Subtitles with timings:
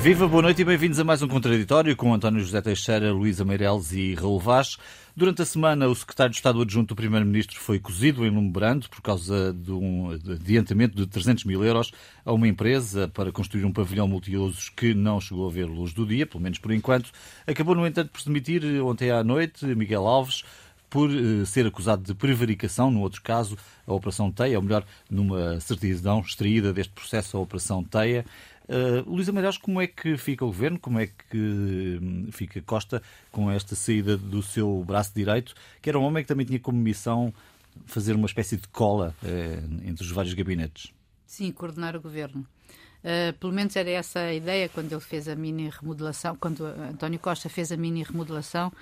[0.00, 3.92] Viva, boa noite e bem-vindos a mais um Contraditório com António José Teixeira, Luísa Meireles
[3.92, 4.78] e Raul Vaz.
[5.14, 8.88] Durante a semana, o secretário de Estado adjunto do Primeiro-Ministro foi cozido em Lume Brando
[8.88, 11.90] por causa de um adiantamento de 300 mil euros
[12.24, 16.06] a uma empresa para construir um pavilhão multiusos que não chegou a ver luz do
[16.06, 17.10] dia, pelo menos por enquanto.
[17.44, 20.44] Acabou, no entanto, por se demitir ontem à noite Miguel Alves,
[20.88, 23.56] por uh, ser acusado de prevaricação, no outro caso,
[23.86, 28.24] a Operação Teia, ou melhor, numa certidão extraída deste processo, a Operação Teia.
[28.68, 30.78] Uh, Luísa Meireles, como é que fica o governo?
[30.78, 35.98] Como é que hum, fica Costa com esta saída do seu braço direito, que era
[35.98, 37.32] um homem que também tinha como missão
[37.86, 40.92] fazer uma espécie de cola uh, entre os vários gabinetes?
[41.26, 42.46] Sim, coordenar o governo.
[42.98, 47.18] Uh, pelo menos era essa a ideia quando ele fez a mini remodelação, quando António
[47.18, 48.72] Costa fez a mini remodelação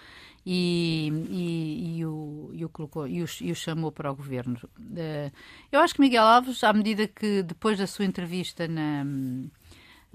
[0.44, 4.58] e, e, e, o, e, o, colocou, e, o, e o chamou para o governo.
[4.78, 5.30] Uh,
[5.70, 9.04] eu acho que Miguel Alves, à medida que depois da sua entrevista na,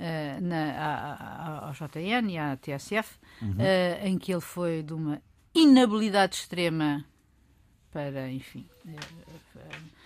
[0.03, 3.51] eh, na, ao JN e à TSF, uhum.
[3.51, 5.21] uh, em que ele foi de uma
[5.53, 7.05] inabilidade extrema
[7.91, 10.01] para, enfim, uh,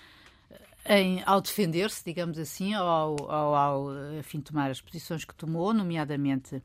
[0.85, 6.61] em, ao defender-se, digamos assim, ao, ao, ao enfim, tomar as posições que tomou, nomeadamente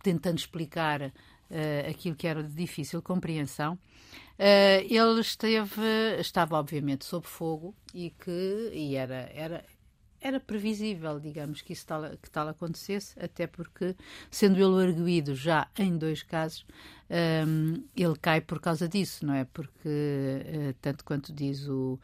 [0.00, 7.26] tentando explicar uh, aquilo que era de difícil compreensão, uh, ele esteve, estava obviamente sob
[7.26, 9.64] fogo e que e era, era,
[10.20, 13.96] era previsível, digamos, que isso tal, que tal acontecesse, até porque,
[14.30, 16.66] sendo ele arguído já em dois casos,
[17.46, 19.44] um, ele cai por causa disso, não é?
[19.44, 21.98] Porque, uh, tanto quanto diz o.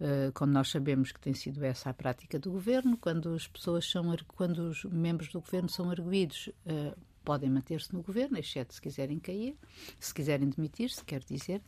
[0.00, 3.88] Uh, quando nós sabemos que tem sido essa a prática do governo, quando as pessoas
[3.88, 8.82] são, quando os membros do governo são arguídos, uh, podem manter-se no governo, exceto se
[8.82, 9.56] quiserem cair,
[10.00, 11.62] se quiserem demitir-se, quer dizer.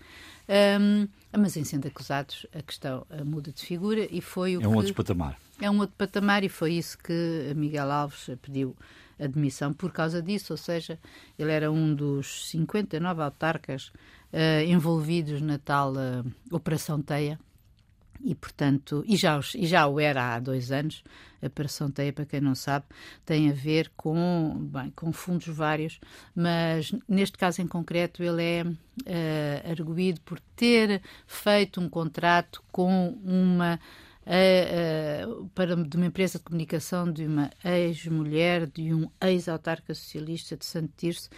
[0.81, 1.07] Um,
[1.39, 4.77] mas em sendo acusados, a questão muda de figura e foi o É um que,
[4.79, 5.39] outro patamar.
[5.61, 8.77] É um outro patamar e foi isso que Miguel Alves pediu
[9.19, 10.99] admissão por causa disso, ou seja,
[11.39, 13.93] ele era um dos 59 autarcas
[14.33, 17.39] uh, envolvidos na tal uh, Operação Teia,
[18.25, 21.05] e, portanto, e já, e já o era há dois anos,
[21.43, 22.87] a Operação Teia, para quem não sabe,
[23.25, 26.01] tem a ver com, bem, com fundos vários,
[26.35, 33.19] mas neste caso em concreto ele é uh, arguído por ter feito um contrato com
[33.23, 33.79] uma
[34.27, 40.65] uh, para, de uma empresa de comunicação de uma ex-mulher de um ex-autarca socialista de
[40.65, 41.29] Santo Tirso,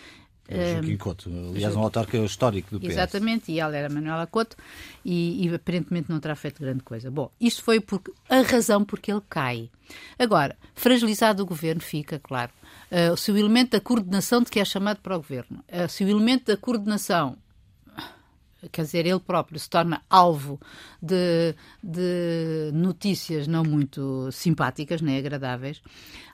[0.48, 2.90] é Joaquim Couto, aliás, um autarca histórico do PS.
[2.90, 4.56] Exatamente, e ela era Manuela Couto
[5.04, 7.10] e, e, aparentemente não terá feito grande coisa.
[7.10, 9.70] Bom, isto foi porque, a razão porque ele cai.
[10.18, 12.52] Agora, fragilizado o governo fica, claro,
[12.92, 16.04] uh, se o elemento da coordenação de que é chamado para o governo, uh, se
[16.04, 17.36] o elemento da coordenação
[18.72, 20.60] quer dizer, ele próprio se torna alvo
[21.00, 25.82] de, de notícias não muito simpáticas, nem agradáveis,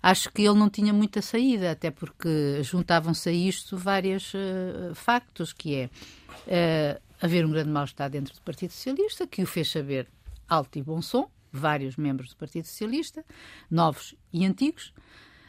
[0.02, 5.52] acho que ele não tinha muita saída, até porque juntavam-se a isto vários uh, factos,
[5.52, 5.90] que é
[6.46, 10.08] uh, haver um grande mal-estar dentro do Partido Socialista, que o fez saber
[10.48, 13.24] alto e bom som, vários membros do Partido Socialista,
[13.70, 14.92] novos e antigos,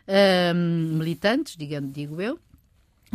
[0.08, 2.40] uh, militantes, digamos, digo eu,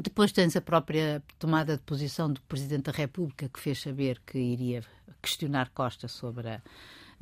[0.03, 4.39] depois tens a própria tomada de posição do Presidente da República, que fez saber que
[4.39, 4.83] iria
[5.21, 6.63] questionar Costa sobre a,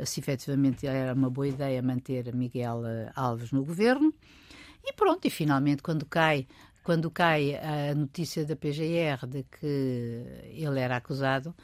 [0.05, 4.13] se efetivamente era uma boa ideia manter Miguel eh, Alves no governo.
[4.85, 6.47] E pronto, e finalmente, quando cai,
[6.85, 10.23] quando cai a notícia da PGR de que
[10.53, 11.55] ele era acusado,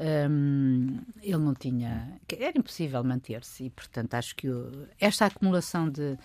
[0.00, 2.18] um, ele não tinha.
[2.28, 3.64] Era impossível manter-se.
[3.64, 6.18] E, portanto, acho que o, esta acumulação de.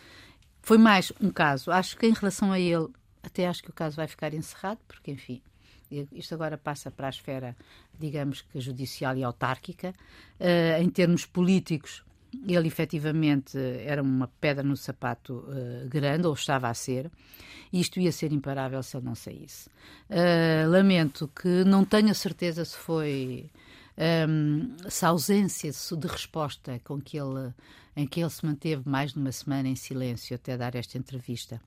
[0.62, 1.72] Foi mais um caso.
[1.72, 2.88] Acho que em relação a ele,
[3.24, 5.42] até acho que o caso vai ficar encerrado, porque, enfim,
[6.12, 7.56] isto agora passa para a esfera,
[7.98, 9.94] digamos que judicial e autárquica.
[10.40, 12.04] Uh, em termos políticos,
[12.48, 17.10] ele efetivamente era uma pedra no sapato uh, grande, ou estava a ser,
[17.72, 19.70] e isto ia ser imparável se ele não saísse.
[20.10, 23.50] Uh, lamento que não tenho a certeza se foi.
[24.30, 27.52] Um, se a ausência de resposta com que ele,
[27.96, 31.60] em que ele se manteve mais de uma semana em silêncio até dar esta entrevista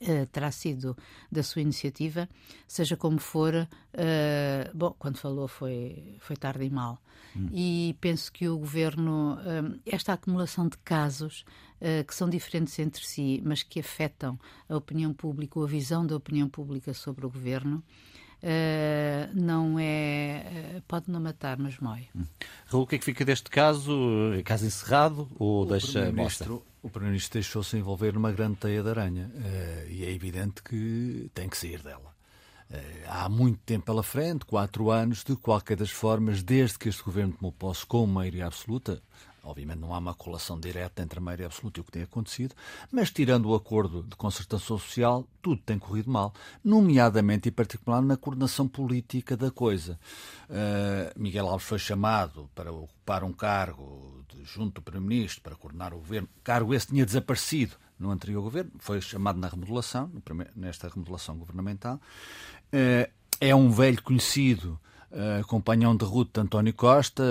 [0.00, 0.96] Uh, terá sido
[1.30, 2.28] da sua iniciativa,
[2.66, 7.00] seja como for, uh, bom, quando falou foi, foi tarde e mal.
[7.36, 7.48] Hum.
[7.52, 11.44] E penso que o governo, uh, esta acumulação de casos
[12.06, 14.40] que são diferentes entre si, mas que afetam
[14.70, 17.84] a opinião pública ou a visão da opinião pública sobre o governo,
[18.44, 20.76] Uh, não é.
[20.76, 22.08] Uh, pode não matar, mas mói.
[22.14, 22.24] Hum.
[22.66, 24.34] Raul, o que é que fica deste caso?
[24.38, 26.52] É caso encerrado ou o deixa mostra?
[26.52, 31.48] O Primeiro-Ministro deixou-se envolver numa grande teia de aranha uh, e é evidente que tem
[31.48, 32.14] que sair dela.
[33.08, 37.32] há muito tempo pela frente, quatro anos, de qualquer das formas, desde que este governo
[37.32, 39.02] tomou posse com maioria absoluta,
[39.44, 42.54] Obviamente não há uma colação direta entre a maioria absoluta e o que tem acontecido,
[42.90, 46.32] mas tirando o acordo de concertação social, tudo tem corrido mal,
[46.64, 49.98] nomeadamente e particularmente na coordenação política da coisa.
[50.48, 55.92] Uh, Miguel Alves foi chamado para ocupar um cargo de, junto do Primeiro-Ministro para coordenar
[55.92, 56.28] o governo.
[56.42, 60.10] Cargo esse tinha desaparecido no anterior governo, foi chamado na remodelação,
[60.56, 62.00] nesta remodelação governamental.
[62.72, 63.10] Uh,
[63.40, 64.78] é um velho conhecido
[65.14, 67.24] uh, companhão de ruta de António Costa,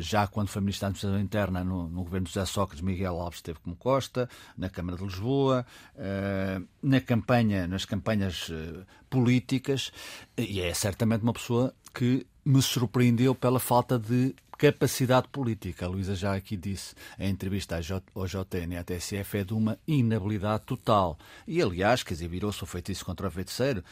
[0.00, 3.38] já quando foi Ministro da Administração Interna no, no, governo de José Sócrates, Miguel Alves
[3.38, 5.66] esteve como Costa, na Câmara de Lisboa,
[5.96, 9.90] uh, na campanha, nas campanhas uh, políticas,
[10.36, 15.86] e é certamente uma pessoa que me surpreendeu pela falta de capacidade política.
[15.86, 17.76] A Luísa já aqui disse, a entrevista
[18.14, 21.18] ao JN e à TSF é de uma inabilidade total.
[21.48, 23.82] E, aliás, quer dizer, virou-se o feitiço contra o feiticeiro.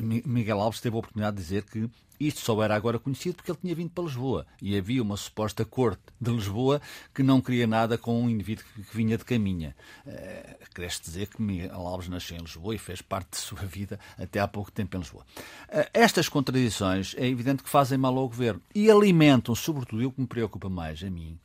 [0.00, 1.90] Miguel Alves teve a oportunidade de dizer que
[2.26, 5.64] isto só era agora conhecido porque ele tinha vindo para Lisboa e havia uma suposta
[5.64, 6.80] corte de Lisboa
[7.12, 9.74] que não queria nada com um indivíduo que vinha de caminha.
[10.06, 13.98] Uh, Cresce dizer que Miguel Alves nasceu em Lisboa e fez parte de sua vida
[14.16, 15.24] até há pouco tempo em Lisboa.
[15.68, 20.20] Uh, estas contradições é evidente que fazem mal ao governo e alimentam, sobretudo, o que
[20.20, 21.38] me preocupa mais a mim,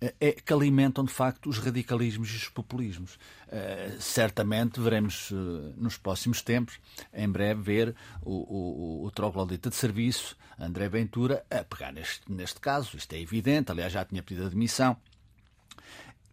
[0.00, 3.14] eh, é que alimentam de facto os radicalismos e os populismos.
[3.46, 6.78] Uh, certamente veremos uh, nos próximos tempos,
[7.14, 12.60] em breve, ver o, o, o troglodita de serviço, André Ventura, a pegar neste, neste
[12.60, 12.96] caso.
[12.96, 14.96] Isto é evidente, aliás, já tinha pedido admissão.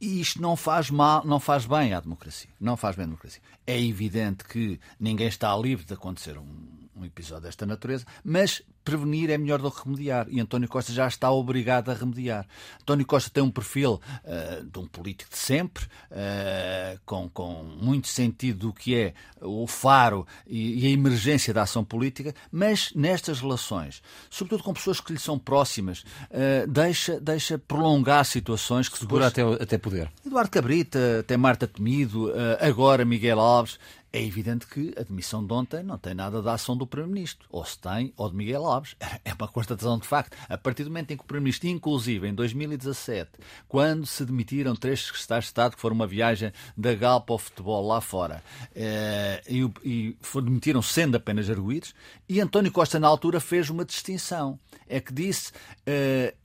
[0.01, 2.49] E isto não faz mal, não faz bem à democracia.
[2.59, 3.41] Não faz bem à democracia.
[3.65, 9.29] É evidente que ninguém está livre de acontecer um, um episódio desta natureza, mas prevenir
[9.29, 10.27] é melhor do que remediar.
[10.29, 12.45] E António Costa já está obrigado a remediar.
[12.81, 13.93] António Costa tem um perfil
[14.23, 19.65] uh, de um político de sempre, uh, com, com muito sentido do que é o
[19.67, 25.13] faro e, e, a emergência da ação política, mas nestas relações, sobretudo com pessoas que
[25.13, 29.55] lhe são próximas, uh, deixa, deixa prolongar situações que Segura depois...
[29.55, 30.11] até, até poder.
[30.25, 33.79] Eduardo Cabrita, até Marta Temido, agora Miguel Alves
[34.13, 37.47] é evidente que a demissão de ontem não tem nada da ação do Primeiro-Ministro.
[37.49, 38.95] Ou se tem, ou de Miguel Alves.
[39.25, 40.37] É uma constatação de facto.
[40.47, 43.31] A partir do momento em que o Primeiro-Ministro, inclusive em 2017,
[43.67, 47.87] quando se demitiram três secretários de Estado, que foram uma viagem da Galpa ao futebol
[47.87, 48.43] lá fora,
[48.75, 51.95] eh, e, e demitiram sendo apenas arguídos,
[52.29, 54.59] e António Costa, na altura, fez uma distinção.
[54.87, 55.51] É que disse.
[55.87, 56.35] Eh,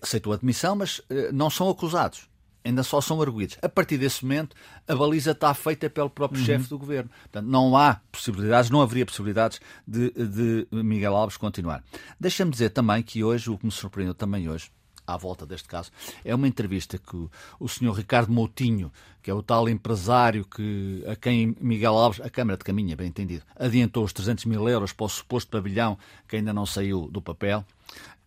[0.00, 2.28] aceitou a demissão, mas eh, não são acusados
[2.64, 3.56] ainda só são arguídos.
[3.62, 4.54] A partir desse momento,
[4.86, 6.46] a baliza está feita pelo próprio uhum.
[6.46, 7.10] chefe do governo.
[7.22, 11.82] Portanto, não há possibilidades, não haveria possibilidades de, de Miguel Alves continuar.
[12.18, 14.70] Deixa-me dizer também que hoje, o que me surpreendeu também hoje,
[15.06, 15.90] à volta deste caso,
[16.22, 21.02] é uma entrevista que o, o senhor Ricardo Moutinho, que é o tal empresário que,
[21.06, 24.92] a quem Miguel Alves, a Câmara de Caminha, bem entendido, adiantou os 300 mil euros
[24.92, 27.64] para o suposto pavilhão que ainda não saiu do papel,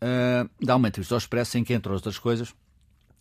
[0.02, 2.54] uh, dá uma entrevista ao Expresso em que, entre outras coisas,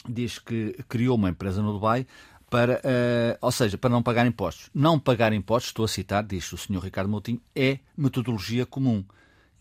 [0.09, 2.07] diz que criou uma empresa no Dubai
[2.51, 4.69] para, uh, ou seja, para não pagar impostos.
[4.75, 6.81] Não pagar impostos, estou a citar, diz o Sr.
[6.83, 9.05] Ricardo Moutinho, é metodologia comum.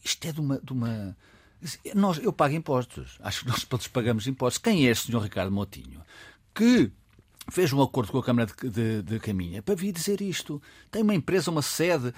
[0.03, 1.15] Isto é de uma, de uma...
[1.93, 3.19] Nós, eu pago impostos.
[3.21, 4.57] Acho que nós todos pagamos impostos.
[4.57, 5.21] Quem é este Sr.
[5.21, 6.01] Ricardo Moutinho?
[6.53, 6.91] Que
[7.51, 10.61] fez um acordo com a Câmara de, de, de, Caminha para vir dizer isto.
[10.91, 12.13] Tem uma empresa, uma sede,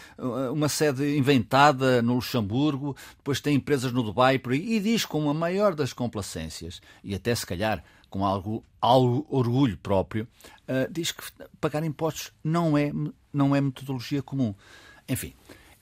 [0.52, 5.30] uma sede inventada no Luxemburgo, depois tem empresas no Dubai por aí, e diz com
[5.30, 10.28] a maior das complacências, e até se calhar com algo, algo orgulho próprio,
[10.68, 11.24] uh, diz que
[11.60, 12.92] pagar impostos não é,
[13.34, 14.54] não é metodologia comum.
[15.10, 15.34] Enfim,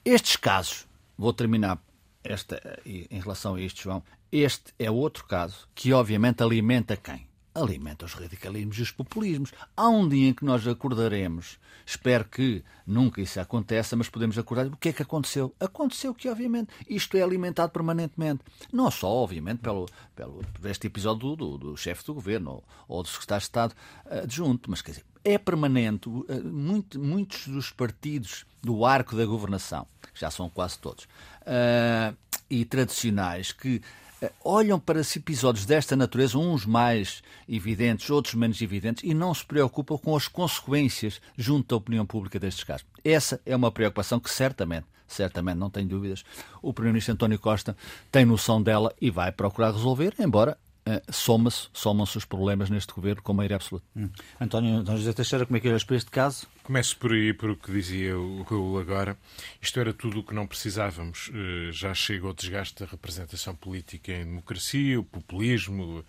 [0.05, 1.81] estes casos, vou terminar
[2.23, 7.27] esta, em relação a isto, João, este é outro caso que obviamente alimenta quem?
[7.59, 9.51] Alimenta os radicalismos e os populismos.
[9.75, 14.67] Há um dia em que nós acordaremos, espero que nunca isso aconteça, mas podemos acordar.
[14.67, 15.53] O que é que aconteceu?
[15.59, 18.41] Aconteceu que, obviamente, isto é alimentado permanentemente.
[18.71, 22.63] Não só, obviamente, pelo, pelo, por este episódio do, do, do chefe do governo ou,
[22.87, 23.75] ou do secretário de Estado
[24.09, 26.09] adjunto, mas quer dizer, é permanente.
[26.43, 32.15] Muito, muitos dos partidos do arco da governação, que já são quase todos, uh,
[32.49, 33.81] e tradicionais, que eh,
[34.43, 39.97] olham para episódios desta natureza, uns mais evidentes, outros menos evidentes, e não se preocupam
[39.97, 42.85] com as consequências junto à opinião pública destes casos.
[43.03, 46.23] Essa é uma preocupação que certamente, certamente, não tenho dúvidas,
[46.61, 47.75] o Primeiro-Ministro António Costa
[48.11, 50.57] tem noção dela e vai procurar resolver, embora
[51.11, 53.85] soma-se, somam-se os problemas neste governo com maioria absoluta.
[53.95, 54.09] Hum.
[54.39, 56.47] António, António José Teixeira, como é que olhas para este caso?
[56.69, 59.17] Começo por aí, por o que dizia o Raul agora.
[59.59, 61.31] Isto era tudo o que não precisávamos.
[61.33, 66.05] Eh, já chega o desgaste da representação política em democracia, o populismo,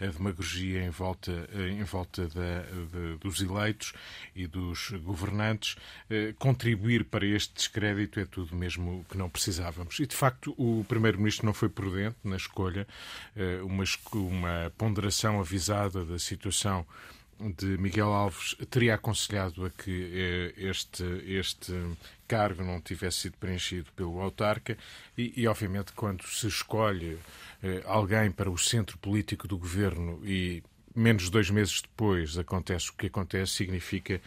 [0.00, 3.92] a demagogia em volta, eh, em volta da, de, dos eleitos
[4.34, 5.76] e dos governantes.
[6.10, 10.00] Eh, contribuir para este descrédito é tudo mesmo o que não precisávamos.
[10.00, 12.84] E, de facto, o Primeiro-Ministro não foi prudente na escolha,
[13.62, 13.84] uma,
[14.26, 16.86] uma ponderação avisada da situação
[17.56, 21.72] de Miguel Alves teria aconselhado a que eh, este, este
[22.28, 24.76] cargo não tivesse sido preenchido pelo autarca
[25.16, 27.18] e, e obviamente, quando se escolhe
[27.62, 30.62] eh, alguém para o centro político do governo e
[30.94, 34.20] menos de dois meses depois acontece o que acontece, significa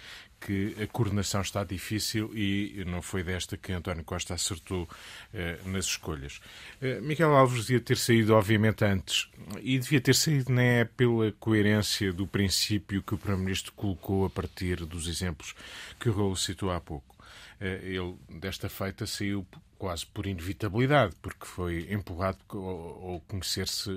[0.46, 4.88] que a coordenação está difícil e não foi desta que António Costa acertou
[5.34, 6.42] eh, nas escolhas.
[6.82, 9.30] Eh, Miguel Alves devia ter saído, obviamente, antes,
[9.62, 14.30] e devia ter saído não é pela coerência do princípio que o Primeiro-Ministro colocou a
[14.30, 15.56] partir dos exemplos
[15.98, 17.16] que o Raul citou há pouco.
[17.62, 19.48] Eh, ele, desta feita, saiu
[19.84, 23.92] quase por inevitabilidade, porque foi empurrado ao conhecer-se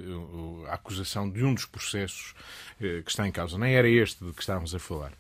[0.68, 2.34] a acusação de um dos processos
[2.76, 3.56] que está em causa.
[3.56, 5.12] Nem era este de que estávamos a falar.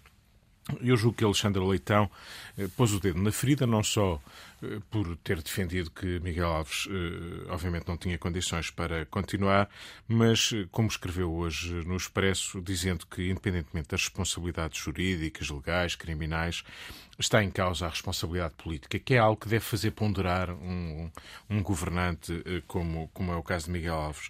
[0.80, 2.10] Eu julgo que Alexandre Leitão
[2.58, 4.20] eh, pôs o dedo na ferida, não só
[4.55, 4.55] eh,
[4.90, 9.68] por ter defendido que Miguel Alves, eh, obviamente, não tinha condições para continuar,
[10.08, 16.64] mas, como escreveu hoje no Expresso, dizendo que, independentemente das responsabilidades jurídicas, legais, criminais,
[17.18, 21.10] está em causa a responsabilidade política, que é algo que deve fazer ponderar um,
[21.48, 24.28] um governante como, como é o caso de Miguel Alves.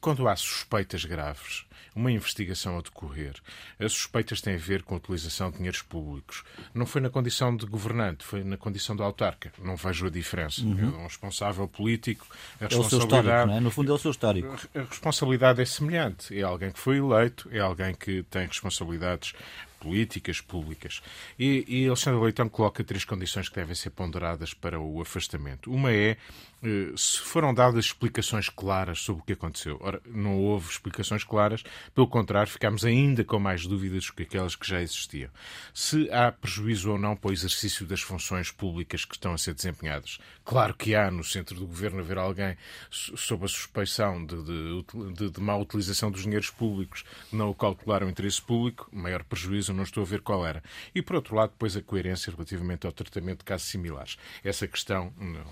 [0.00, 1.64] Quando há suspeitas graves,
[1.94, 3.34] uma investigação a decorrer.
[3.78, 6.44] As suspeitas têm a ver com a utilização de dinheiros públicos.
[6.74, 9.39] Não foi na condição de governante, foi na condição de autarca.
[9.58, 10.62] Não vejo a diferença.
[10.62, 10.92] Uhum.
[10.94, 12.26] É um responsável político,
[12.60, 12.74] a responsabilidade...
[12.74, 13.60] É o seu histórico, é?
[13.60, 14.56] No fundo é o seu histórico.
[14.74, 16.38] A responsabilidade é semelhante.
[16.38, 19.32] É alguém que foi eleito, é alguém que tem responsabilidades
[19.80, 21.02] políticas públicas.
[21.38, 25.72] E, e Alexandre Leitão coloca três condições que devem ser ponderadas para o afastamento.
[25.72, 26.16] Uma é
[26.62, 29.78] eh, se foram dadas explicações claras sobre o que aconteceu.
[29.80, 31.62] Ora, não houve explicações claras,
[31.94, 35.30] pelo contrário, ficámos ainda com mais dúvidas do que aquelas que já existiam.
[35.72, 39.54] Se há prejuízo ou não para o exercício das funções públicas que estão a ser
[39.54, 40.18] desempenhadas.
[40.44, 42.56] Claro que há no centro do governo haver alguém
[42.90, 44.84] sob a suspeição de, de,
[45.14, 49.84] de, de má utilização dos dinheiros públicos, não calcular o interesse público, maior prejuízo, não
[49.84, 50.62] estou a ver qual era.
[50.94, 54.16] E, por outro lado, depois a coerência relativamente ao tratamento de casos similares.
[54.44, 55.44] Essa questão não,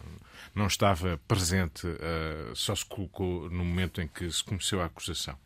[0.54, 5.36] não estava presente, uh, só se colocou no momento em que se começou a acusação.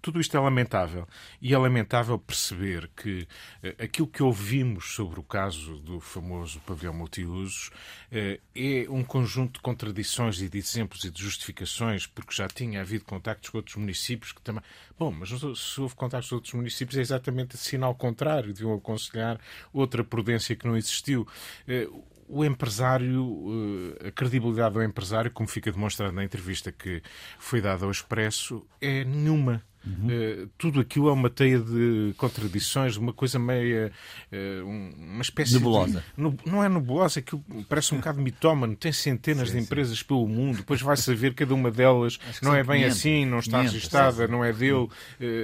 [0.00, 1.06] Tudo isto é lamentável.
[1.40, 3.28] E é lamentável perceber que
[3.62, 7.68] uh, aquilo que ouvimos sobre o caso do famoso pavilhão multiusos
[8.12, 12.80] uh, é um conjunto de contradições e de exemplos e de justificações, porque já tinha
[12.80, 14.62] havido contactos com outros municípios que também.
[14.98, 19.40] Bom, mas se houve contactos com outros municípios é exatamente sinal contrário, deviam aconselhar
[19.72, 21.26] outra prudência que não existiu.
[21.68, 27.02] Uh, o empresário, eh, a credibilidade do empresário, como fica demonstrado na entrevista que
[27.38, 29.62] foi dada ao Expresso, é nenhuma.
[29.86, 30.08] Uhum.
[30.08, 33.90] Uh, tudo aquilo é uma teia de contradições, uma coisa meia.
[34.30, 36.04] Uh, uma espécie nebulosa.
[36.16, 38.76] De, não é nebulosa, aquilo parece um bocado mitómano.
[38.76, 40.04] Tem centenas sim, de empresas sim.
[40.04, 43.58] pelo mundo, depois vai saber cada uma delas não é bem 500, assim, não está
[43.58, 44.32] 500, registada, sim.
[44.32, 44.90] não é dele, uh,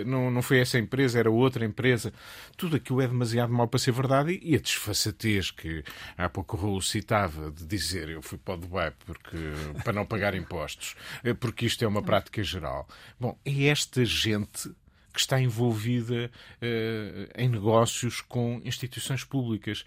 [0.04, 2.12] não, não foi essa empresa, era outra empresa.
[2.56, 5.82] Tudo aquilo é demasiado mal para ser verdade e a desfaçatez que
[6.16, 9.36] há pouco o Raul citava de dizer eu fui para o Dubai porque,
[9.82, 10.94] para não pagar impostos,
[11.40, 12.86] porque isto é uma prática geral.
[13.18, 14.25] Bom, é esta gente
[15.16, 16.30] que está envolvida
[16.60, 19.82] uh, em negócios com instituições públicas.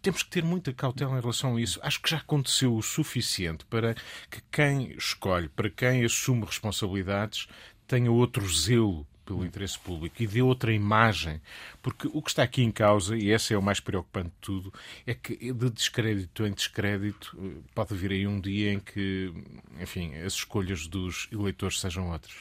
[0.00, 1.78] Temos que ter muita cautela em relação a isso.
[1.82, 3.94] Acho que já aconteceu o suficiente para
[4.30, 7.48] que quem escolhe, para quem assume responsabilidades,
[7.86, 11.40] tenha outro zelo pelo interesse público e dê outra imagem.
[11.82, 14.72] Porque o que está aqui em causa, e esse é o mais preocupante de tudo,
[15.06, 19.32] é que de descrédito em descrédito eh, pode vir aí um dia em que,
[19.78, 22.34] enfim, as escolhas dos eleitores sejam outras.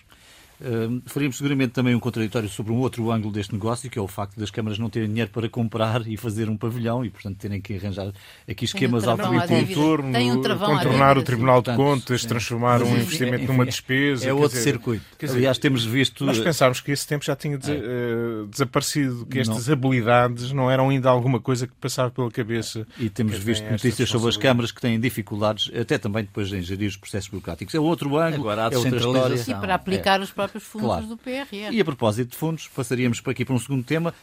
[0.61, 4.07] Uh, faríamos seguramente também um contraditório sobre um outro ângulo deste negócio, que é o
[4.07, 7.59] facto das câmaras não terem dinheiro para comprar e fazer um pavilhão e, portanto, terem
[7.59, 8.11] que arranjar
[8.47, 9.75] aqui esquemas alternativos.
[9.75, 14.29] Um um contornar o Tribunal de Contas, transformar um investimento numa despesa.
[14.29, 15.05] É outro dizer, circuito.
[15.19, 16.25] Dizer, Aliás, temos visto.
[16.25, 19.73] Nós pensámos que esse tempo já tinha des uh, desaparecido, que estas não.
[19.73, 22.85] habilidades não eram ainda alguma coisa que passava pela cabeça.
[22.99, 26.89] E temos visto notícias sobre as câmaras que têm dificuldades, até também depois em gerir
[26.89, 27.73] os processos burocráticos.
[27.73, 29.35] É outro ângulo, Agora, há é outra história.
[29.47, 30.23] E para aplicar é.
[30.23, 31.07] os próprios próprios fundos claro.
[31.07, 31.73] do PRR.
[31.73, 34.13] E a propósito de fundos, passaríamos por aqui para um segundo tema.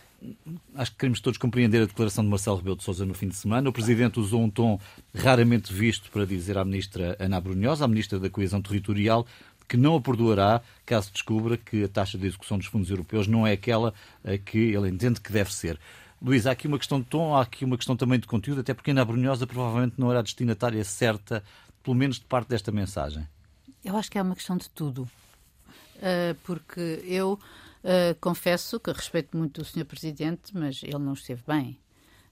[0.75, 3.37] Acho que queremos todos compreender a declaração de Marcelo Rebelo de Sousa no fim de
[3.37, 3.69] semana.
[3.69, 4.79] O Presidente usou um tom
[5.15, 9.27] raramente visto para dizer à Ministra Ana Brunhosa, à Ministra da Coesão Territorial,
[9.69, 13.47] que não a perdoará caso descubra que a taxa de execução dos fundos europeus não
[13.47, 13.95] é aquela
[14.45, 15.79] que ele entende que deve ser.
[16.21, 18.75] Luís, há aqui uma questão de tom, há aqui uma questão também de conteúdo, até
[18.75, 21.45] porque Ana Brunhosa provavelmente não era a destinatária certa,
[21.83, 23.25] pelo menos de parte desta mensagem.
[23.85, 25.09] Eu acho que é uma questão de tudo.
[26.01, 29.85] Eh, porque eu uh, confesso que respeito muito o Sr.
[29.85, 31.79] Presidente, mas ele não esteve bem.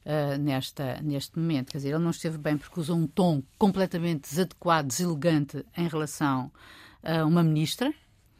[0.05, 1.73] Uh, nesta, neste momento.
[1.73, 6.53] Quer dizer, ele não esteve bem porque usou um tom completamente desadequado, deselegante em relação
[7.03, 7.93] a uma ministra.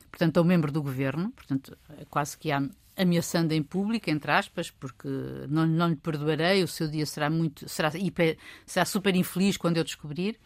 [0.09, 1.77] portanto, a um membro do governo, portanto,
[2.09, 2.53] quase que
[2.97, 5.09] ameaçando em público, entre aspas, porque
[5.49, 9.77] não, não lhe perdoarei, o seu dia será muito, será, hiper, será super infeliz quando
[9.77, 10.39] eu descobrir.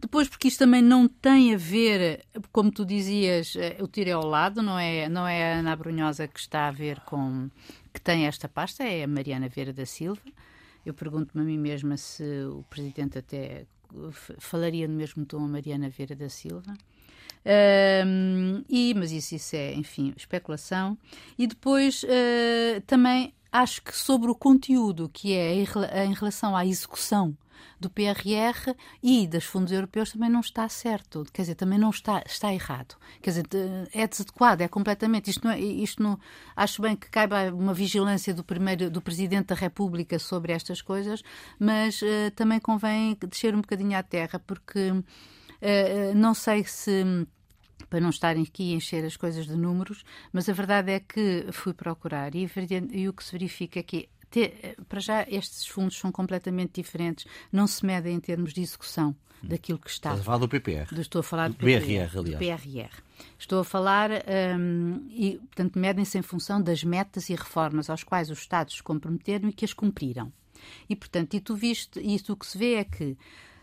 [0.00, 4.12] Depois, porque isto também não tem a ver, como tu dizias, eh, o tiro é
[4.12, 7.48] ao lado, não é, não é a Ana Brunhosa que está a ver com,
[7.92, 10.20] que tem esta pasta, é a Mariana Vieira da Silva.
[10.84, 13.66] Eu pergunto-me a mim mesma se o Presidente até
[14.38, 16.74] falaria no mesmo tom a Mariana Vieira da Silva.
[18.06, 20.96] Um, e, mas isso, isso é, enfim, especulação.
[21.38, 27.36] E depois uh, também acho que sobre o conteúdo, que é em, relação à execução
[27.78, 32.22] do PRR e dos fundos europeus também não está certo, quer dizer, também não está,
[32.26, 32.96] está errado.
[33.20, 33.46] Quer dizer,
[33.92, 35.30] é desadequado, é completamente.
[35.30, 36.18] Isto não, é, isto não
[36.56, 41.22] acho bem que caiba uma vigilância do primeiro do Presidente da República sobre estas coisas,
[41.58, 47.26] mas uh, também convém descer um bocadinho à terra, porque uh, não sei se
[47.88, 51.46] para não estarem aqui a encher as coisas de números, mas a verdade é que
[51.52, 52.48] fui procurar e,
[52.92, 54.08] e o que se verifica é que
[54.88, 59.78] para já estes fundos são completamente diferentes, não se medem em termos de execução daquilo
[59.78, 60.10] que está.
[60.10, 60.86] Estás a falar do PPR.
[60.98, 62.38] Estou a falar do, do PRR, aliás.
[62.38, 63.02] Do PRR.
[63.38, 64.10] Estou a falar,
[64.58, 68.82] um, e, portanto, medem-se em função das metas e reformas aos quais os Estados se
[68.82, 70.32] comprometeram e que as cumpriram.
[70.88, 73.16] E, portanto, e tu viste, isso o que se vê é que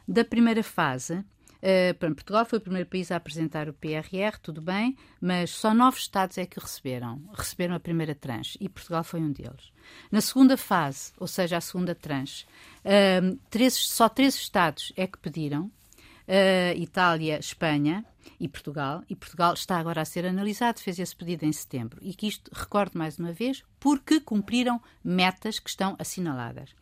[0.07, 1.23] da primeira fase
[1.61, 5.97] Uh, Portugal foi o primeiro país a apresentar o PRR, tudo bem, mas só nove
[5.97, 9.71] Estados é que receberam, receberam a primeira tranche e Portugal foi um deles.
[10.11, 12.45] Na segunda fase, ou seja, a segunda tranche,
[12.83, 18.03] uh, três, só três Estados é que pediram, uh, Itália, Espanha
[18.39, 21.99] e Portugal, e Portugal está agora a ser analisado, fez esse pedido em setembro.
[22.01, 26.73] E que isto, recordo mais uma vez, porque cumpriram metas que estão assinaladas.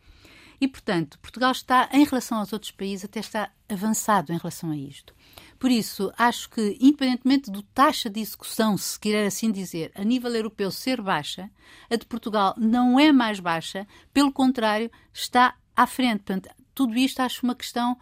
[0.60, 4.76] E, portanto, Portugal está, em relação aos outros países, até está avançado em relação a
[4.76, 5.14] isto.
[5.58, 10.34] Por isso, acho que, independentemente do taxa de execução, se querer assim dizer, a nível
[10.34, 11.50] europeu ser baixa,
[11.90, 16.24] a de Portugal não é mais baixa, pelo contrário, está à frente.
[16.24, 17.96] Portanto, tudo isto acho uma questão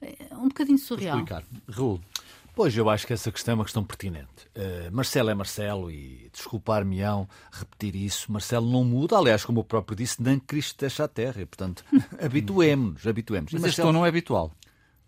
[0.00, 1.18] eh, um bocadinho surreal.
[1.18, 1.44] Explicar.
[1.68, 2.00] Raul.
[2.58, 4.48] Pois, eu acho que essa questão é uma questão pertinente.
[4.48, 9.94] Uh, Marcelo é Marcelo e, desculpar-me-ão repetir isso, Marcelo não muda, aliás, como o próprio
[9.94, 11.40] disse, nem Cristo deixa a terra.
[11.40, 11.84] E, portanto,
[12.20, 13.52] habituemos-nos, habituemos.
[13.52, 13.90] Mas Marcelo...
[13.90, 14.50] este não é habitual.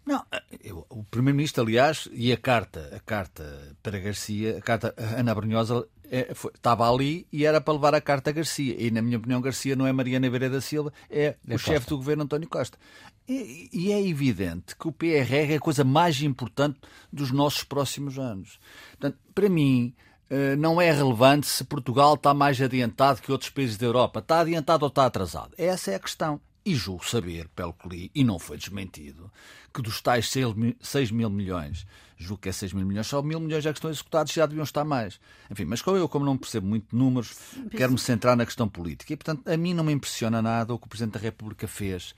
[0.07, 4.95] Não, eh, eu, o Primeiro-Ministro, aliás, e a carta, a carta para Garcia, a carta
[4.97, 8.75] Ana Brunhosa é, foi, estava ali e era para levar a carta a Garcia.
[8.79, 11.89] E, na minha opinião, Garcia não é Mariana Vieira da Silva, é, é o chefe
[11.89, 12.77] do governo António Costa.
[13.29, 16.81] E, e, é evidente que o PRR é a coisa mais importante
[17.13, 18.59] dos nossos próximos anos.
[18.99, 19.95] Portanto, para mim,
[20.31, 24.21] eh, não é relevante se Portugal está mais adiantado que outros países da Europa.
[24.21, 25.55] Está adiantado ou está atrasado?
[25.59, 26.41] Essa é a questão.
[26.65, 29.31] E julgo saber, pelo que li, e não foi desmentido,
[29.75, 31.87] que dos tais 6 mil milhões
[32.21, 34.63] julgo que é 6 mil milhões, só mil milhões já que estão executados, já deviam
[34.63, 35.19] estar mais.
[35.51, 37.35] Enfim, mas como eu, como não percebo muito números,
[37.71, 39.13] quero-me centrar na questão política.
[39.13, 42.15] E, portanto, a mim não me impressiona nada o que o Presidente da República fez.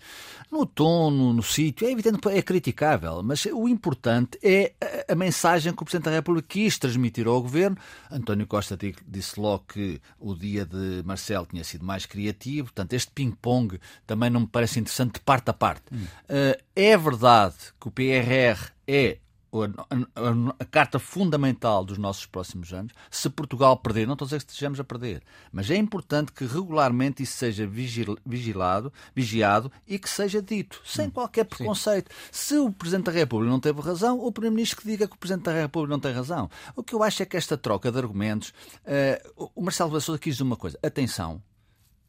[0.50, 4.72] No tom, no, no sítio, é evidente que é criticável, mas o importante é
[5.08, 7.76] a, a, mensagem que o Presidente da República quis transmitir ao Governo.
[8.10, 13.12] António Costa disse logo que o dia de Marcelo tinha sido mais criativo, portanto, este
[13.12, 15.82] ping-pong também não me parece interessante de parte a parte.
[15.92, 16.02] Hum.
[16.02, 19.18] Uh, é verdade que o PRR é
[19.60, 22.92] a, a, carta fundamental dos nossos próximos anos.
[23.10, 26.44] Se Portugal perder, não estou a dizer que estejamos a perder, mas é importante que
[26.46, 32.10] regularmente isso seja vigilado, vigiado e que seja dito, sem hum, qualquer preconceito.
[32.30, 32.30] Sim.
[32.30, 35.44] Se o Presidente da República não teve razão, o Primeiro-Ministro que diga que o Presidente
[35.44, 36.48] da República não tem razão.
[36.74, 38.54] O que eu acho é que esta troca de argumentos.
[38.84, 41.42] Uh, o Marcelo Vassouza quis dizer uma coisa: atenção,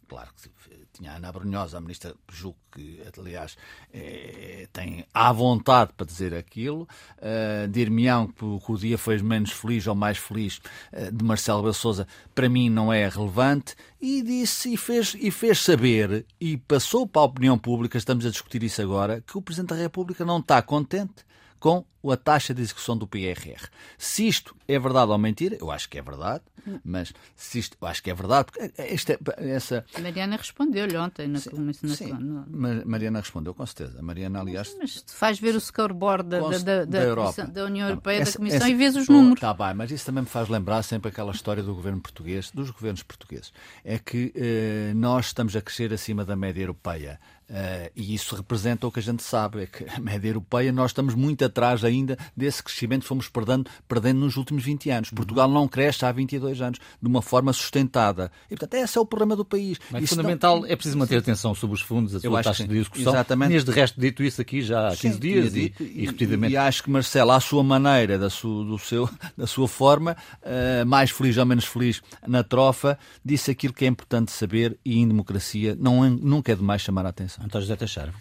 [0.08, 0.50] claro que
[0.94, 3.58] tinha a Ana Brunhosa, a ministra, julgo que, aliás,
[3.92, 6.88] é, tem à vontade para dizer aquilo.
[7.18, 10.62] Uh, Dir-me-ão que, que o dia foi menos feliz ou mais feliz
[10.94, 13.76] uh, de Marcelo Bel Souza, para mim não é relevante.
[14.00, 18.30] E disse e fez, e fez saber, e passou para a opinião pública, estamos a
[18.30, 21.26] discutir isso agora, que o Presidente da República não está contente
[21.64, 23.70] com a taxa de execução do PRR.
[23.98, 26.44] Se isto é verdade ou mentira, eu acho que é verdade,
[26.84, 29.86] mas se isto, eu acho que é verdade, porque esta, essa...
[30.02, 31.90] Mariana respondeu-lhe ontem na, comissão.
[31.92, 32.46] sim, no...
[32.86, 34.02] Mariana respondeu, com certeza.
[34.02, 34.76] Mariana, aliás...
[34.78, 37.48] Mas tu faz ver o scoreboard da, da, da, da, Europa.
[37.48, 39.38] da União Europeia, essa, da Comissão, essa, e vês os números.
[39.38, 42.72] Está bem, mas isso também me faz lembrar sempre aquela história do governo português, dos
[42.72, 43.54] governos portugueses.
[43.86, 48.88] É que eh, nós estamos a crescer acima da média europeia Uh, e isso representa
[48.88, 52.18] o que a gente sabe, é que a média europeia nós estamos muito atrás ainda
[52.36, 55.10] desse crescimento que fomos perdendo, perdendo nos últimos 20 anos.
[55.10, 55.16] Uhum.
[55.16, 58.32] Portugal não cresce há 22 anos de uma forma sustentada.
[58.50, 59.80] E, portanto, esse é o problema do país.
[59.92, 60.68] Mas isso fundamental não...
[60.68, 63.14] é preciso manter atenção sobre os fundos, a sua taxa de discussão.
[63.14, 63.50] Exatamente.
[63.50, 66.54] Tinhas de resto dito isso aqui já há 15 Sim, dias e, e, repetidamente.
[66.54, 70.86] E, acho que Marcelo, à sua maneira, da sua, do seu, da sua forma, uh,
[70.86, 75.08] mais feliz ou menos feliz na trofa, disse aquilo que é importante saber e em
[75.08, 77.33] democracia não é, nunca é demais chamar a atenção.
[77.42, 78.14] António José Teixeira.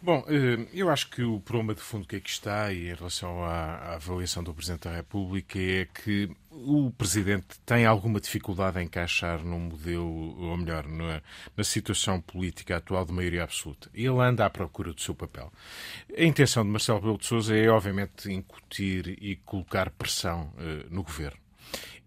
[0.00, 3.42] Bom, eh, eu acho que o problema de fundo que aqui está, e em relação
[3.42, 9.44] à, avaliação do Presidente da República, é que o Presidente tem alguma dificuldade em encaixar
[9.44, 11.20] num modelo, ou melhor, na,
[11.56, 13.90] na situação política atual de maioria absoluta.
[13.92, 15.52] Ele anda à procura do seu papel.
[16.16, 21.02] A intenção de Marcelo Rebelo de Sousa é, obviamente, incutir e colocar pressão uh, no
[21.02, 21.38] Governo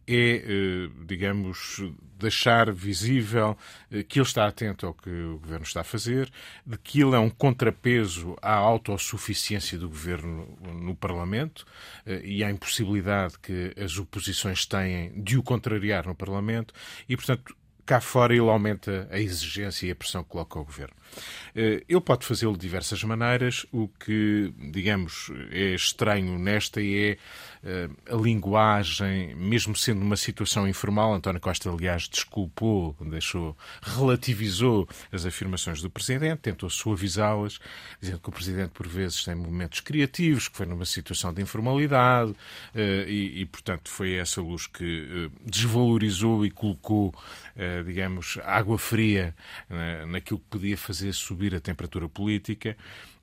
[0.07, 1.81] é, eh, digamos,
[2.21, 3.57] deixar visível
[3.91, 6.31] eh, que ele está atento ao que o governo está a fazer,
[6.65, 11.65] de que ele é um contrapeso à autossuficiência do governo no Parlamento
[12.05, 16.73] eh, e à impossibilidade que as oposições têm de o contrariar no Parlamento
[17.07, 17.55] e, portanto,
[17.85, 20.95] cá fora ele aumenta a exigência e a pressão que coloca ao governo.
[21.53, 23.65] Ele pode fazê-lo de diversas maneiras.
[23.71, 27.17] O que, digamos, é estranho nesta é
[27.63, 35.27] eh, a linguagem, mesmo sendo uma situação informal, António Costa, aliás, desculpou, deixou, relativizou as
[35.27, 37.59] afirmações do Presidente, tentou suavizá-las,
[38.01, 42.33] dizendo que o Presidente, por vezes, tem momentos criativos, que foi numa situação de informalidade,
[42.73, 47.13] eh, e, e portanto, foi essa luz que eh, desvalorizou e colocou,
[47.85, 49.35] digamos, água fria
[50.07, 52.75] naquilo que podia fazer subir a temperatura política.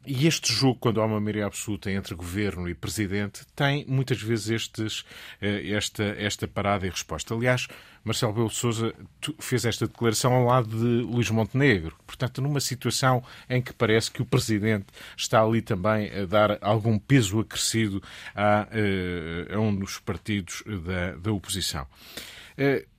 [0.07, 4.49] E este jogo, quando há uma maioria absoluta entre governo e presidente, tem muitas vezes
[4.49, 5.05] estes,
[5.41, 7.35] eh, esta, esta parada e resposta.
[7.35, 7.69] Aliás,
[8.05, 8.95] Marcelo Belo Souza
[9.39, 11.95] fez esta declaração ao lado de Luís Montenegro.
[12.07, 16.99] Portanto, numa situação em que parece que o presidente está ali também a dar algum
[16.99, 18.03] peso acrescido
[18.35, 21.87] a, eh, a um dos partidos da, da oposição.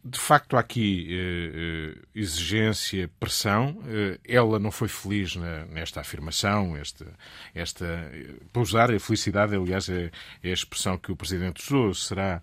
[0.03, 3.77] Eh, de facto, há aqui eh, eh, exigência, pressão.
[4.27, 5.35] Ela não foi feliz
[5.69, 7.05] nesta afirmação, esta,
[7.53, 8.11] esta,
[8.51, 10.11] para usar a felicidade, aliás, é,
[10.43, 11.93] é a expressão que o Presidente usou.
[11.93, 12.41] Será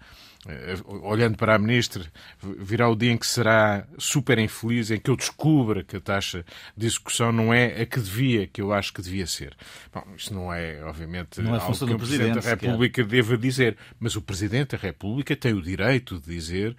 [0.48, 2.04] eh, olhando para a ministra,
[2.40, 6.44] virá o dia em que será super infeliz, em que eu descubra que a taxa
[6.76, 9.56] de execução não é a que devia, que eu acho que devia ser.
[9.92, 13.76] Bom, isto não é, obviamente, não é algo que o Presidente da República deva dizer,
[13.98, 16.76] mas o Presidente da República tem o direito de dizer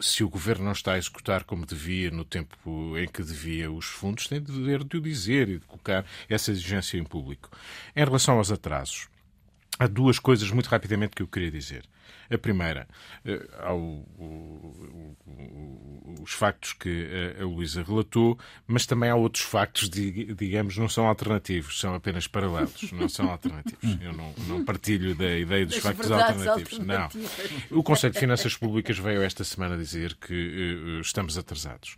[0.00, 3.84] se o Governo não está a executar como devia no tempo em que devia os
[3.84, 7.50] fundos, tem o dever de o dizer e de colocar essa exigência em público.
[7.94, 9.09] Em relação aos atrasos,
[9.80, 11.84] há duas coisas muito rapidamente que eu queria dizer.
[12.30, 12.86] A primeira,
[13.24, 14.04] eh, ao,
[16.22, 17.08] os factos que
[17.40, 22.92] a Luísa relatou, mas também há outros factos, digamos, não são alternativos, são apenas paralelos,
[22.92, 23.98] não são alternativos.
[24.00, 26.78] Eu não, não partilho da ideia dos factos alternativos.
[26.78, 27.08] Não.
[27.70, 30.34] O Conselho de Finanças Públicas veio esta semana dizer que
[30.98, 31.96] uh, estamos atrasados.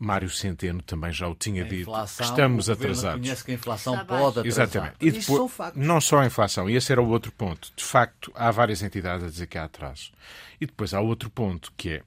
[0.00, 1.92] Mário Centeno também já o tinha dito.
[2.18, 3.20] Estamos atrasados.
[3.20, 4.46] Conhece que a inflação pode atrasar.
[4.46, 4.96] Exatamente.
[4.98, 7.70] E depois, não só a inflação, e esse era o outro ponto.
[7.76, 10.10] De facto, há várias entidades a dizer que há atraso.
[10.58, 12.02] E depois há outro ponto, que é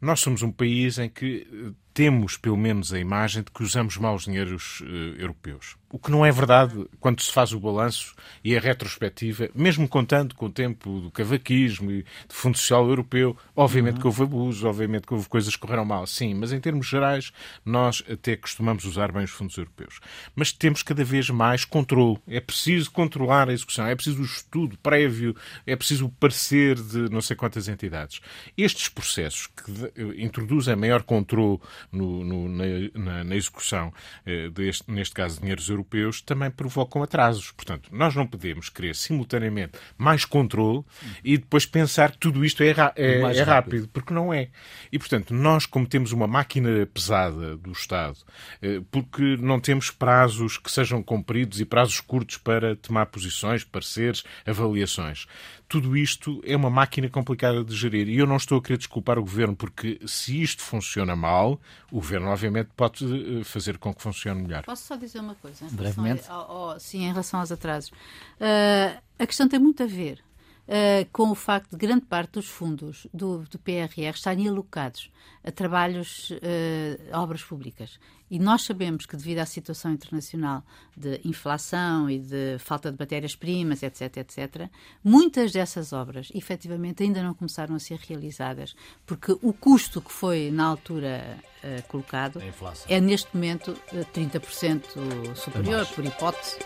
[0.00, 3.96] nós somos um país em que eh, temos, pelo menos, a imagem de que usamos
[3.96, 4.84] mal os dinheiros uh,
[5.16, 5.76] europeus.
[5.94, 10.34] O que não é verdade quando se faz o balanço e a retrospectiva, mesmo contando
[10.34, 14.00] com o tempo do cavaquismo e do Fundo Social Europeu, obviamente uhum.
[14.00, 17.32] que houve abusos, obviamente que houve coisas que correram mal, sim, mas em termos gerais
[17.64, 20.00] nós até costumamos usar bem os fundos europeus.
[20.34, 22.18] Mas temos cada vez mais controle.
[22.26, 27.08] É preciso controlar a execução, é preciso o estudo prévio, é preciso o parecer de
[27.08, 28.20] não sei quantas entidades.
[28.58, 31.60] Estes processos que introduzem maior controle
[31.92, 33.94] no, no, na, na, execução,
[34.26, 35.83] eh, deste, neste caso, dinheiros europeus,
[36.20, 37.50] também provocam atrasos.
[37.50, 40.84] Portanto, nós não podemos querer simultaneamente mais controle
[41.22, 44.48] e depois pensar que tudo isto é, é, é rápido, rápido, porque não é.
[44.90, 48.16] E, portanto, nós, como temos uma máquina pesada do Estado,
[48.62, 54.24] eh, porque não temos prazos que sejam cumpridos e prazos curtos para tomar posições, pareceres,
[54.46, 55.26] avaliações
[55.68, 58.08] tudo isto é uma máquina complicada de gerir.
[58.08, 61.96] E eu não estou a querer desculpar o governo, porque se isto funciona mal, o
[61.96, 63.04] governo, obviamente, pode
[63.40, 64.64] eh, fazer com que funcione melhor.
[64.64, 65.66] Posso só dizer uma coisa?
[65.70, 66.24] Brevemente.
[66.28, 67.90] Ao, ao, sim, em relação aos atrasos.
[67.90, 70.22] Uh, a questão tem muito a ver
[70.68, 75.10] uh, com o facto de grande parte dos fundos do, do PRR estarem alocados
[75.42, 77.98] a trabalhos, uh, obras públicas.
[78.30, 80.64] E nós sabemos que, devido à situação internacional
[80.96, 84.68] de inflação e de falta de matérias-primas, etc., etc.,
[85.04, 88.74] muitas dessas obras, efetivamente, ainda não começaram a ser realizadas,
[89.06, 92.40] porque o custo que foi, na altura, uh, colocado
[92.88, 96.58] é, neste momento, uh, 30% superior, por hipótese.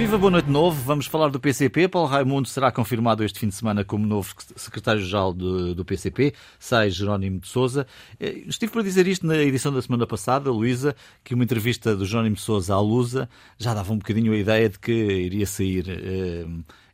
[0.00, 0.80] Viva, boa noite de novo.
[0.82, 1.86] Vamos falar do PCP.
[1.86, 6.32] Paulo Raimundo será confirmado este fim de semana como novo secretário-geral do, do, PCP.
[6.58, 7.86] Sai Jerónimo de Souza.
[8.18, 12.06] Eh, estive para dizer isto na edição da semana passada, Luísa, que uma entrevista do
[12.06, 15.84] Jerónimo de Souza à Lusa já dava um bocadinho a ideia de que iria sair.
[15.86, 16.46] Eh,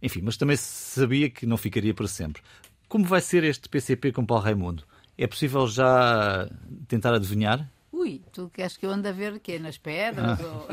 [0.03, 2.43] enfim, mas também sabia que não ficaria para sempre.
[2.89, 4.83] Como vai ser este PCP com Paulo Raimundo?
[5.17, 6.49] É possível já
[6.89, 7.71] tentar adivinhar?
[8.07, 9.59] Ui, tu queres que eu ande a ver o quê?
[9.59, 10.39] Nas pedras?
[10.41, 10.45] Ah.
[10.47, 10.69] Ou...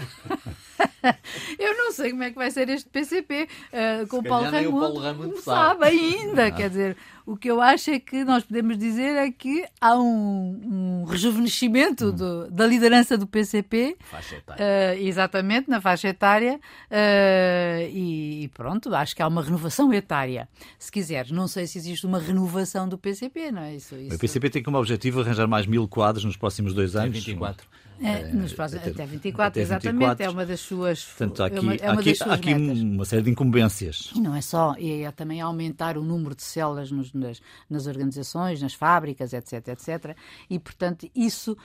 [1.58, 4.52] eu não sei como é que vai ser este PCP uh, eh, com o Paulo
[4.52, 4.78] Raimundo.
[4.78, 5.80] o Paulo Raimundo sabe.
[5.80, 6.46] sabe ainda.
[6.46, 6.52] Ah.
[6.52, 11.04] Quer dizer, o que eu acho é que nós podemos dizer é que há um,
[11.04, 12.12] um rejuvenescimento hum.
[12.12, 13.96] do, da liderança do PCP.
[14.00, 14.66] Faixa etária.
[14.66, 16.60] Uh, exatamente, na faixa etária.
[16.90, 20.50] Uh, e, e, pronto, acho que há uma renovação etária.
[20.78, 23.76] Se quiseres, não sei se existe uma renovação do PCP, não é?
[23.76, 24.16] Isso, isso...
[24.16, 27.24] O PCP tem como objetivo arranjar mais mil quadros nos próximos dois anos.
[27.24, 27.68] 24.
[28.02, 30.00] É, nos faz, até, até 24, até exatamente.
[30.00, 30.26] 24.
[30.26, 31.04] É uma das suas.
[31.04, 34.12] Portanto, há aqui, é uma, é uma aqui, há aqui uma série de incumbências.
[34.16, 37.88] E não é só, é, é também aumentar o número de células nos, nas, nas
[37.88, 40.18] organizações, nas fábricas, etc, etc.
[40.50, 41.58] E, portanto, isso.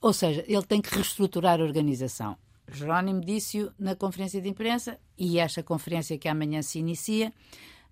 [0.00, 2.36] Ou seja, ele tem que reestruturar a organização.
[2.70, 7.32] Jerónimo disse-o na conferência de imprensa, e esta conferência que amanhã se inicia.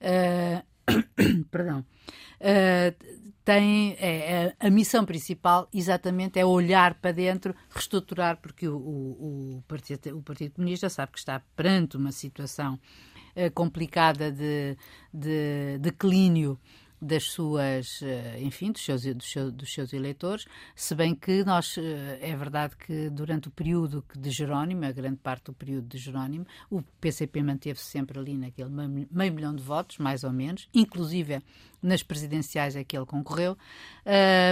[0.01, 0.74] Uh,
[1.51, 1.85] perdão.
[2.41, 8.77] Uh, tem é, a, a, missão principal exatamente é olhar para dentro, reestruturar, porque o,
[8.77, 12.81] o, o, Partido, o Partido Comunista sabe que está perante uma situação
[13.37, 14.77] uh, complicada de,
[15.13, 16.59] de declínio
[17.05, 21.77] das suas, eh, enfim, dos seus, dos seus, dos seus eleitores, se bem que nós,
[21.77, 25.99] eh, é verdade que durante o período de Jerónimo, a grande parte do período de
[25.99, 31.43] Jerónimo, o PCP manteve-se sempre ali naquele meio milhão de votos, mais ou menos, inclusive
[31.83, 33.59] nas presidenciais a que ele concorreu,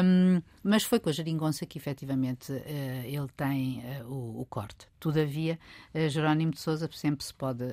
[0.05, 4.87] um, mas foi com a Jeringonça que efetivamente uh, ele tem uh, o, o, corte.
[5.01, 5.59] Todavia,
[5.95, 7.65] uh, Jerónimo de Sousa sempre se pode,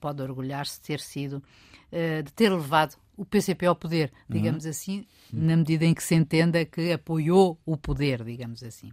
[0.00, 1.42] pode orgulhar-se de ter sido,
[1.90, 4.70] de ter levado o PCP ao poder, digamos uhum.
[4.70, 8.90] assim, na medida em que se entenda que apoiou o poder, digamos assim.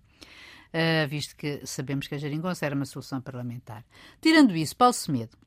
[0.74, 3.86] Uh, visto que sabemos que a Jeringonça era uma solução parlamentar.
[4.20, 5.38] Tirando isso, Paulo Semedo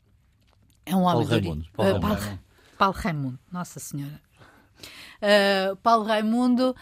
[0.86, 1.26] é um homem...
[1.26, 1.66] Paulo Raimundo.
[1.74, 2.42] Paulo, uh, Paulo, Raimundo.
[2.78, 4.20] Paulo Raimundo, Nossa Senhora.
[5.20, 6.74] Uh, Paulo Raimundo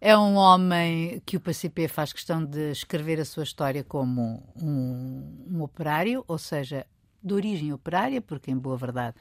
[0.00, 5.46] é um homem que o PCP faz questão de escrever a sua história como um,
[5.50, 6.84] um operário, ou seja,
[7.22, 9.16] de origem operária, porque, em boa verdade,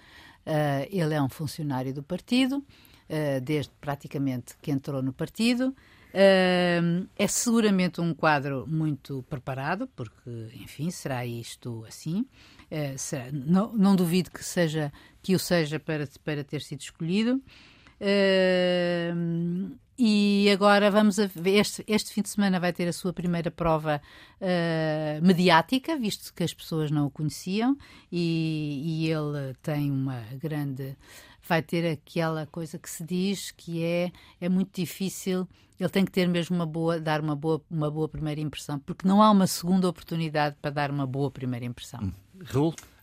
[0.47, 5.75] Uh, ele é um funcionário do partido, uh, desde praticamente que entrou no partido.
[6.13, 12.25] Uh, é seguramente um quadro muito preparado, porque, enfim, será isto assim.
[12.97, 17.41] Será, não, não, duvido que seja que o seja para, para ter sido escolhido.
[19.99, 23.49] E agora vamos a ver, este, este fim de semana vai ter a sua primeira
[23.49, 23.99] prova
[24.39, 27.75] uh, mediática, visto que as pessoas não o conheciam,
[28.11, 30.95] e, e, ele tem uma grande.
[31.47, 35.47] Vai ter aquela coisa que se diz que é, é muito difícil,
[35.79, 39.07] ele tem que ter mesmo uma boa, dar uma boa, uma boa primeira impressão, porque
[39.07, 42.01] não há uma segunda oportunidade para dar uma boa primeira impressão.
[42.03, 42.13] Hum.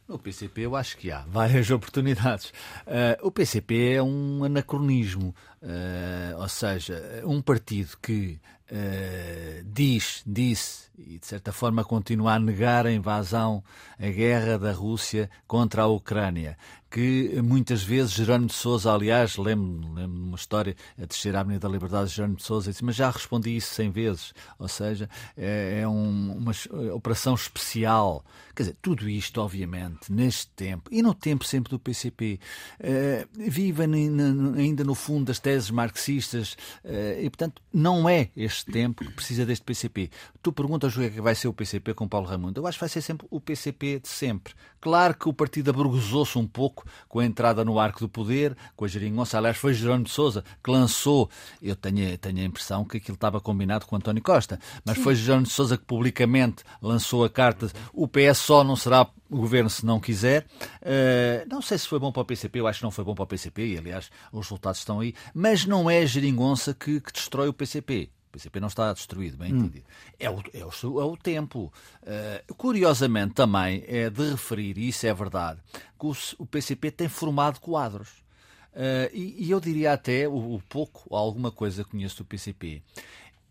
[0.07, 2.53] No PCP eu acho que há várias oportunidades.
[2.87, 8.39] Uh, o PCP é um anacronismo, uh, ou seja, um partido que
[8.71, 13.65] uh, diz, disse e de certa forma continua a negar a invasão,
[13.99, 16.57] a guerra da Rússia contra a Ucrânia,
[16.95, 21.41] que muitas vezes Jerónimo de Sousa, aliás, lembro-me lembro de uma história a descer à
[21.41, 24.69] Avenida da Liberdade de Jerónimo de Sousa, disse, mas já respondi isso cem vezes, ou
[24.69, 26.53] seja, é, é um, uma
[26.95, 28.25] operação especial.
[28.55, 32.39] Quer dizer, tudo isto, obviamente, neste tempo, e no tempo sempre do PCP,
[32.79, 39.05] eh, vive ainda no fundo das teses marxistas, eh, e portanto não é este tempo
[39.05, 40.09] que precisa deste PCP.
[40.41, 42.79] Tu perguntas o que é que vai ser o PCP com Paulo Raimundo, eu acho
[42.79, 44.55] que vai ser sempre o PCP de sempre.
[44.81, 48.85] Claro que o partido abrugosou-se um pouco com a entrada no arco do poder, com
[48.85, 49.39] a geringonça.
[49.39, 51.31] Aliás, foi Jerónimo de Sousa que lançou,
[51.63, 55.47] eu tenho, tenho a impressão que aquilo estava combinado com António Costa, mas foi Jerónimo
[55.47, 59.85] de Sousa que publicamente lançou a carta o PS só não será o governo se
[59.85, 60.47] não quiser.
[60.83, 63.15] Uh, não sei se foi bom para o PCP, eu acho que não foi bom
[63.15, 67.01] para o PCP, e aliás os resultados estão aí, mas não é a geringonça que,
[67.01, 69.59] que destrói o PCP PCP não está destruído, bem hum.
[69.59, 69.87] entendido.
[70.19, 71.73] É o, é o, é o tempo.
[72.03, 77.09] Uh, curiosamente também é de referir, e isso é verdade, que o, o PCP tem
[77.09, 78.25] formado quadros.
[78.73, 82.83] Uh, e, e, eu diria até, o, o pouco, alguma coisa que conheço do PCP,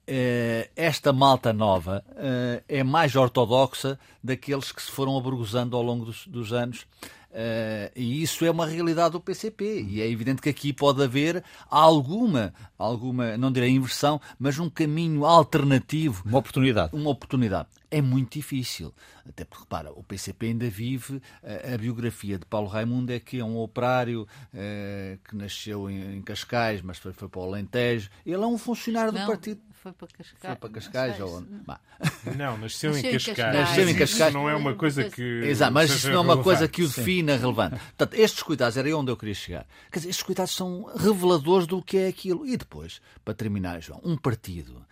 [0.06, 2.04] Uh, esta malta nova
[2.68, 6.86] é mais ortodoxa daqueles que se foram abrugosando ao longo dos, dos anos
[7.34, 9.88] Uh, e isso é uma realidade do PCP.
[9.90, 15.26] E é evidente que aqui pode haver alguma, alguma, não direi inversão, mas um caminho
[15.26, 16.24] alternativo.
[16.28, 16.96] Uma oportunidade.
[16.96, 17.68] Uma oportunidade.
[17.90, 18.94] É muito difícil.
[19.28, 23.40] Até porque, repara, o PCP ainda vive a, a biografia de Paulo Raimundo, é que
[23.40, 28.12] é um operário uh, que nasceu em, em, Cascais, mas foi, foi para o Alentejo.
[28.24, 29.62] Ele é um funcionário não, do partido.
[29.84, 30.40] Foi para Cascais.
[30.40, 31.50] Foi para Cascais ou onde?
[32.38, 33.54] Não, nasceu, nasceu em Cascais.
[33.54, 34.30] Nasceu em Cascais.
[34.30, 35.22] Isso não é uma coisa que.
[35.22, 37.76] Exato, mas isso não é uma coisa que o defina relevante.
[37.98, 39.68] Portanto, estes cuidados, era onde eu queria chegar.
[39.92, 42.48] Quer dizer, estes cuidados são reveladores do que é aquilo.
[42.48, 44.86] E depois, para terminar, João, um partido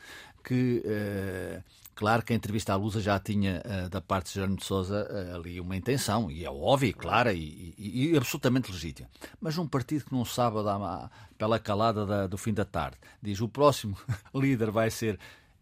[0.43, 0.83] que.
[0.85, 1.63] Uh,
[2.01, 5.07] Claro que a entrevista à Lusa já tinha, uh, da parte de Jerónimo de Sousa,
[5.07, 9.07] uh, ali uma intenção, e é óbvia, clara e, e, e, absolutamente legítima.
[9.39, 13.39] Mas um partido que não sabe dar pela calada da, do fim da tarde diz
[13.39, 13.95] o próximo
[14.33, 15.19] líder vai ser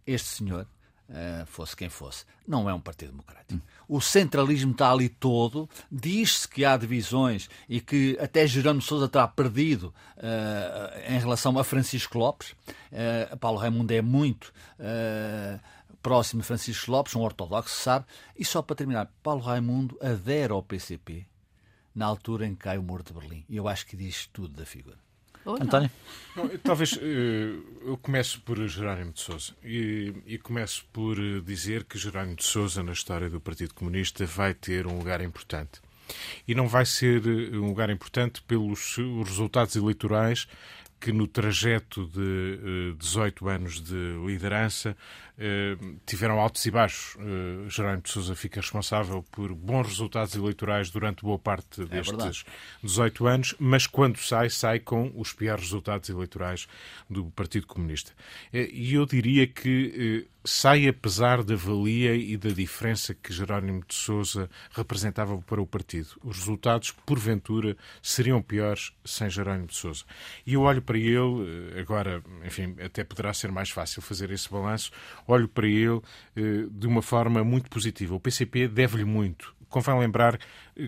[0.07, 0.65] este senhor,
[1.09, 3.55] uh, fosse quem fosse, não é um partido democrático.
[3.55, 3.61] Hum.
[3.89, 9.27] O centralismo está ali todo, diz-se que há divisões e que até Jerónimo Sousa terá
[9.27, 9.93] perdido
[11.07, 12.53] em relação a Francisco Lopes.
[13.39, 14.53] Paulo Raimundo é muito
[16.01, 18.05] próximo Francisco Lopes, um ortodoxo, sabe.
[18.37, 21.25] E só para terminar, Paulo Raimundo adere ao PCP
[21.93, 23.45] na altura em que cai o Muro de Berlim.
[23.49, 24.97] E eu acho que diz tudo da figura.
[25.45, 25.89] António?
[26.35, 31.85] Não, talvez uh, eu começo por Jerónimo de Sousa e, e, começo por eh, dizer
[31.85, 35.81] que Jerónimo de Sousa na história do Partido Comunista vai ter um lugar importante.
[36.47, 40.47] E não vai ser eh, um lugar importante pelos resultados eleitorais
[40.99, 44.95] que no trajeto de uh, 18 anos de liderança
[45.41, 47.15] eh, tiveram altos e baixos.
[47.15, 52.43] Uh, Jerónimo de Sousa fica responsável por bons resultados eleitorais durante boa parte é destes
[52.83, 56.67] é 18 anos, mas quando sai, sai com os piores resultados eleitorais
[57.09, 58.11] do Partido Comunista.
[58.51, 63.93] Eh, e eu diria que sai apesar da valia e da diferença que Jerónimo de
[63.93, 66.09] Sousa representava para o partido.
[66.23, 70.03] Os resultados, porventura, seriam piores sem Jerónimo de Sousa.
[70.45, 74.91] E eu olho para ele, agora, enfim, até poderá ser mais fácil fazer esse balanço,
[75.27, 76.01] olho para ele
[76.35, 78.15] eh, de uma forma muito positiva.
[78.15, 79.55] O PCP deve-lhe muito.
[79.69, 80.39] Convém lembrar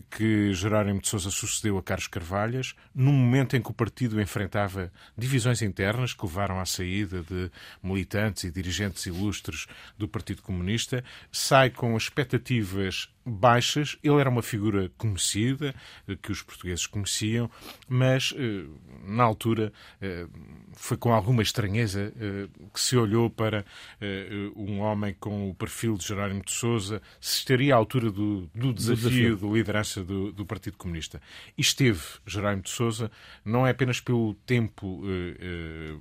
[0.10, 4.92] que Jerónimo de Sousa sucedeu a Carlos Carvalhas num momento em que o partido enfrentava
[5.18, 7.52] divisões internas que levaram à saída de
[7.82, 13.98] militantes e dirigentes ilustres do Partido Comunista, sai com expectativas baixas.
[14.04, 15.76] Ele era uma figura conhecida,
[16.08, 17.50] eh, que os portugueses conheciam,
[17.88, 18.66] mas eh,
[19.06, 20.28] na altura eh,
[20.74, 22.14] foi com alguma estranheza
[22.74, 23.66] que se olhou para
[24.56, 28.74] um homem com o perfil de Jerónimo de Sousa, se estaria à altura do, do
[28.74, 31.22] desafio, do liderança liderança do, do Partido Comunista.
[31.58, 33.12] E esteve Jerónimo de Sousa,
[33.44, 35.96] não é apenas pelo tempo eh, eh,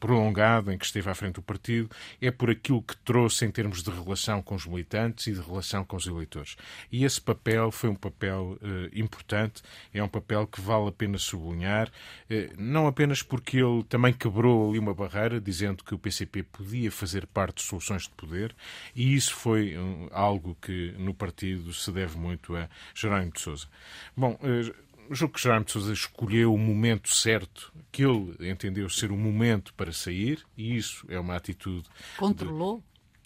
[0.00, 3.82] prolongado em que esteve à frente do partido, é por aquilo que trouxe em termos
[3.82, 6.56] de relação com os militantes e de relação com os eleitores.
[6.90, 11.18] E esse papel foi um papel eh, importante, é um papel que vale a pena
[11.18, 11.90] sublinhar,
[12.28, 16.90] eh, não apenas porque ele também quebrou ali uma barreira, dizendo que o PCP podia
[16.90, 18.54] fazer parte de soluções de poder,
[18.94, 23.40] e isso foi um, algo que no partido se deve muito a Jerónimo Jerónimo de
[23.40, 23.68] Sousa.
[24.16, 24.72] Bom, eh,
[25.10, 29.74] julgo que Jerónimo de Sousa escolheu o momento certo, que ele entendeu ser o momento
[29.74, 31.88] para sair, e isso é uma atitude.
[32.16, 32.78] Controlou?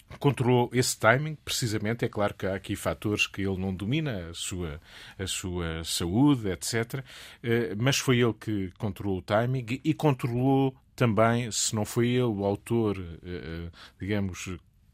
[0.09, 2.03] De, controlou esse timing, precisamente.
[2.03, 4.81] É claro que há aqui fatores que ele não domina, a sua,
[5.17, 7.03] a sua saúde, etc.
[7.41, 12.23] Eh, mas foi ele que controlou o timing e controlou também, se não foi ele
[12.23, 14.49] o autor, eh, digamos,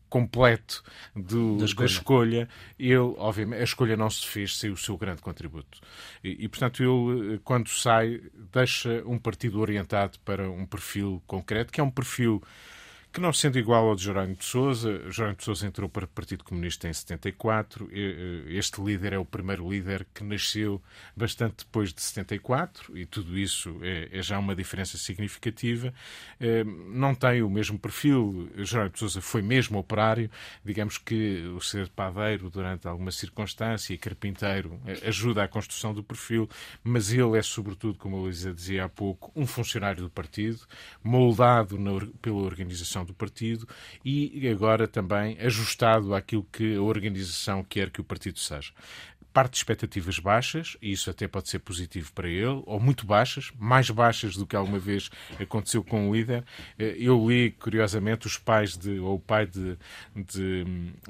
[0.09, 0.83] completo
[1.15, 1.87] do, da, escolha.
[1.87, 2.49] da, escolha.
[2.79, 5.79] ele, obviamente, a escolha não se fez sem o seu grande contributo.
[6.23, 8.21] E, e, portanto, ele, quando sai,
[8.53, 12.41] deixa um partido orientado para um perfil concreto, que é um perfil
[13.17, 16.07] que não sendo igual ao de Jerónimo de Sousa, Jerónimo de Sousa entrou para o
[16.07, 17.89] Partido Comunista em 74.
[17.91, 20.79] Eh, este líder é o primeiro líder que nasceu
[21.15, 25.91] bastante depois de 74 e tudo isso é, é já uma diferença significativa.
[26.39, 28.51] Eh, não tem o mesmo perfil.
[28.55, 30.29] Jerónimo de Sousa foi mesmo operário.
[30.63, 36.03] Digamos que o ser padeiro durante alguma circunstância e carpinteiro eh, ajuda à construção do
[36.03, 36.47] perfil,
[36.83, 40.59] mas ele é, sobretudo, como a Luísa dizia há pouco, um funcionário do partido,
[41.03, 43.67] moldado na, pela organização do partido
[44.05, 48.71] e agora também ajustado àquilo que a organização quer que o partido seja.
[49.37, 53.51] Parte de expectativas baixas, e isso até pode ser positivo para ele, ou muito baixas,
[53.59, 56.43] mais baixas do que alguma vez aconteceu com o líder.
[56.79, 59.77] Eh, eu li, curiosamente, os pais de, ou o pai de,
[60.15, 60.63] de,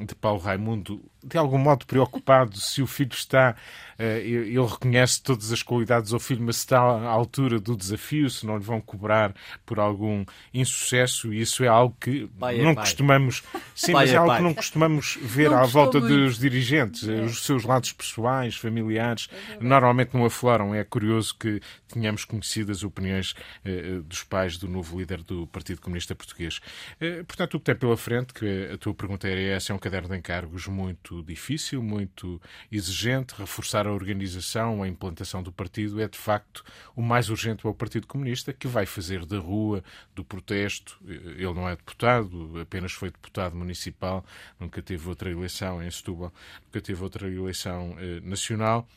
[0.06, 3.56] de Paulo Raimundo, de algum modo preocupado se o filho está,
[3.98, 8.46] eh, ele reconhece todas as qualidades ao filho, mas está à altura do desafio, se
[8.46, 9.34] não lhe vão cobrar
[9.66, 12.84] por algum insucesso, e isso é algo que pai é não pai.
[12.84, 13.42] costumamos,
[13.74, 14.38] sim, Pai mas é é algo pai.
[14.38, 16.14] que não costumamos ver Não à volta muito.
[16.18, 18.17] dos dirigentes, os seus lados pessoais,
[18.56, 20.74] familiares, normalmente não afloram.
[20.74, 25.82] É curioso que tenhamos conhecido as opiniões eh, dos pais do novo líder do Partido
[25.82, 26.60] Comunista Português.
[27.00, 29.80] Eh, portanto, o que tem pela frente, que a tua pergunta era essa, é um
[29.80, 32.42] caderno de encargos muito difícil, muito
[32.72, 33.36] exigente.
[33.38, 36.64] Reforçar a organização, a implantação do partido é de facto
[36.96, 39.84] o mais urgente para o Partido Comunista, que vai fazer da rua,
[40.16, 41.00] do protesto.
[41.08, 44.26] eh, Ele não é deputado, apenas foi deputado municipal,
[44.60, 46.34] nunca teve outra eleição em Setúbal,
[46.66, 48.88] nunca teve outra eleição eh, nacional.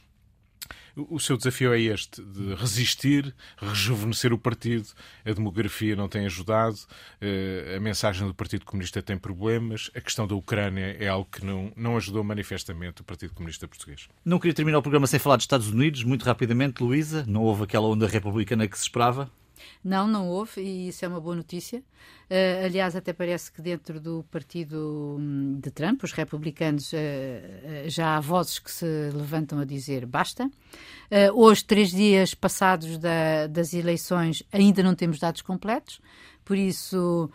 [0.97, 4.89] O o seu desafio é este, de resistir, rejuvenescer o partido.
[5.25, 6.77] A demografia não tem ajudado,
[7.21, 11.45] eh, a mensagem do Partido Comunista tem problemas, a questão da Ucrânia é algo que
[11.45, 14.09] não, não ajudou manifestamente o Partido Comunista Português.
[14.25, 17.25] Não queria terminar o programa sem falar dos Estados Unidos, muito rapidamente, Luísa.
[17.27, 19.31] Não houve aquela onda republicana que se esperava?
[19.85, 21.83] Não, não houve, e isso é uma boa notícia.
[22.29, 27.89] Eh, aliás, até parece que dentro do partido hum, de Trump, os republicanos, eh, eh,
[27.89, 30.49] já há vozes que se levantam a dizer basta.
[31.35, 36.01] Hoje, três dias passados da- das eleições, ainda não temos dados completos,
[36.45, 37.29] por isso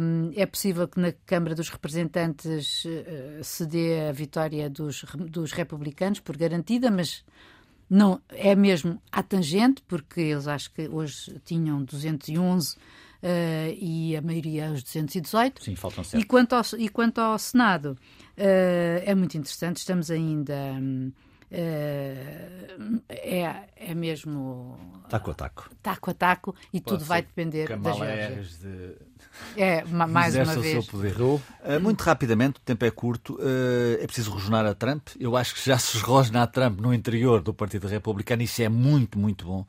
[0.00, 2.86] hum, é possível que na Câmara dos Representantes
[3.42, 7.24] se dê a vitória dos, dos republicanos por garantida, mas
[7.92, 12.76] não, é mesmo à tangente, porque eles acho que hoje tinham 211
[13.22, 15.62] eh, e a maioria aos 218.
[15.62, 16.24] Sim, faltam E sete.
[16.26, 17.96] quanto ao, e quanto ao Senado,
[18.36, 20.54] eh, é muito interessante, estamos ainda.
[21.50, 22.66] eh,
[23.08, 24.76] é, é mesmo
[25.08, 25.70] Taco a taco.
[25.82, 28.42] taco a taco e tudo Pode vai ser depender da Kamala Geórgia.
[28.58, 28.96] De
[29.56, 30.84] É, ma- mais uma exerce o vez.
[30.84, 31.20] seu poder.
[31.20, 31.40] Uh,
[31.80, 35.08] muito rapidamente, o tempo é curto, uh, é preciso rosnar a Trump.
[35.18, 38.68] Eu acho que já se rosna a Trump no interior do Partido Republicano, isso é
[38.68, 39.66] muito, muito bom.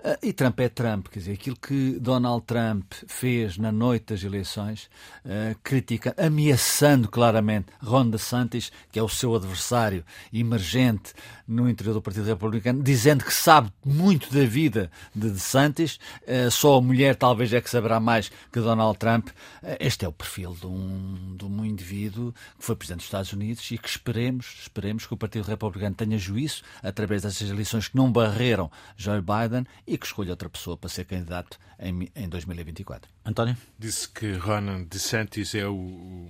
[0.00, 4.22] Uh, e Trump é Trump, quer dizer, aquilo que Donald Trump fez na noite das
[4.22, 4.88] eleições,
[5.24, 11.12] uh, critica, ameaçando claramente Ron DeSantis, que é o seu adversário emergente
[11.46, 16.78] no interior do Partido Republicano, dizendo que sabe muito da vida de DeSantis, uh, só
[16.78, 19.28] a mulher talvez é que saberá mais que Donald Trump.
[19.28, 23.32] Uh, Este é o perfil de um, de um indivíduo que foi Presidente dos Estados
[23.32, 27.96] Unidos e que esperemos, esperemos que o Partido Republicano tenha juízo através dessas eleições que
[27.96, 33.17] não barreram Joe Biden e que escolha outra pessoa para ser candidato em, em 2024.
[33.28, 33.56] António?
[33.78, 35.74] Disse que Ronan DeSantis é o,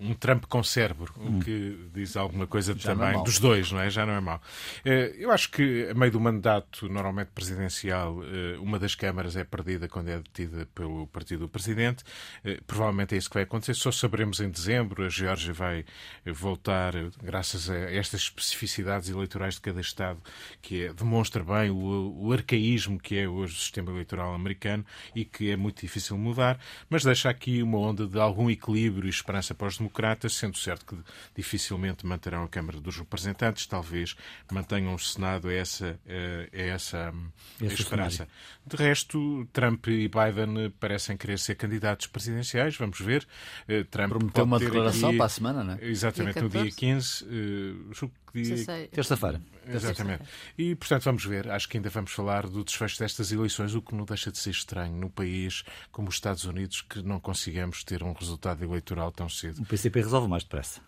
[0.00, 3.22] um Trump com cérebro, o que diz alguma coisa Já é também mau.
[3.24, 3.88] dos dois, não é?
[3.88, 4.40] Já não é mau.
[4.84, 9.44] Eh, Eu acho que, a meio do mandato, normalmente presidencial, eh, uma das câmaras é
[9.44, 12.02] perdida quando é detida pelo partido do presidente.
[12.44, 13.74] Eh, Provavelmente é isso que vai acontecer.
[13.74, 15.04] Só saberemos em dezembro.
[15.04, 15.84] A Geórgia vai
[16.26, 16.92] voltar,
[17.22, 20.20] graças a estas especificidades eleitorais de cada Estado,
[20.60, 24.84] que é- demonstra bem o, o arcaísmo que é hoje o sistema eleitoral americano
[25.14, 26.58] e que é muito difícil mudar,
[26.90, 30.86] mas deixa aqui uma onda de algum equilíbrio e esperança para os democratas, sendo certo
[30.86, 30.96] que
[31.36, 34.16] dificilmente manterão a Câmara dos Representantes, talvez
[34.50, 37.28] mantenham o Senado, é essa, eh, essa hum,
[37.60, 38.28] Esse a esperança.
[38.66, 43.26] De resto, Trump e Biden parecem querer ser candidatos presidenciais, vamos ver.
[43.66, 45.78] Eh, Trump Prometeu uma declaração aqui- para a semana, não é?
[45.82, 46.76] Exatamente, Dia no dia 14.
[46.76, 48.90] 15, eh, julgo que dia 16.
[48.90, 49.40] Terça-feira.
[49.70, 50.22] Exatamente.
[50.56, 51.50] E, portanto, vamos ver.
[51.50, 54.50] Acho que ainda vamos falar do desfecho destas eleições, o que não deixa de ser
[54.50, 55.62] estranho num país
[55.92, 59.62] como os Estados Unidos, que não consigamos ter um resultado eleitoral tão cedo.
[59.62, 60.80] O PCP resolve mais depressa.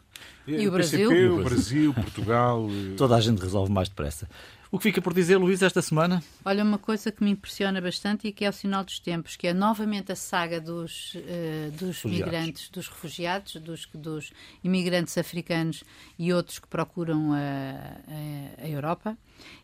[0.47, 1.38] E o PCP, Brasil?
[1.38, 2.66] o Brasil, Portugal.
[2.93, 4.28] eh, Toda a gente resolve mais depressa.
[4.72, 6.22] O que fica por dizer, Luís, esta semana?
[6.45, 9.49] Olha, uma coisa que me impressiona bastante e que é o sinal dos tempos, que
[9.49, 14.32] é novamente a saga dos, eh, dos migrantes, dos refugiados, dos, dos
[14.62, 15.82] imigrantes africanos
[16.18, 19.16] e outros que procuram a, a- a Europa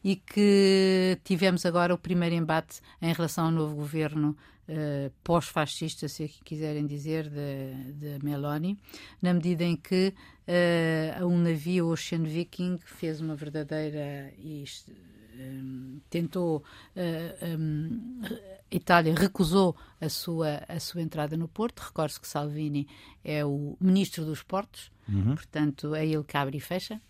[0.02, 4.36] e que tivemos agora o primeiro embate em relação ao novo governo
[4.68, 8.76] eh, pós-fascista, se quiserem dizer, de, de Meloni,
[9.22, 10.12] na medida em que
[10.46, 14.92] eh, um navio Ocean Viking fez uma verdadeira isto,
[15.38, 16.64] um, tentou
[16.96, 21.80] uh, um, a Itália recusou a sua a sua entrada no Porto.
[21.80, 22.88] Recorde-se que Salvini
[23.22, 24.90] é o ministro dos portos
[25.34, 27.00] portanto é ele que abre e fecha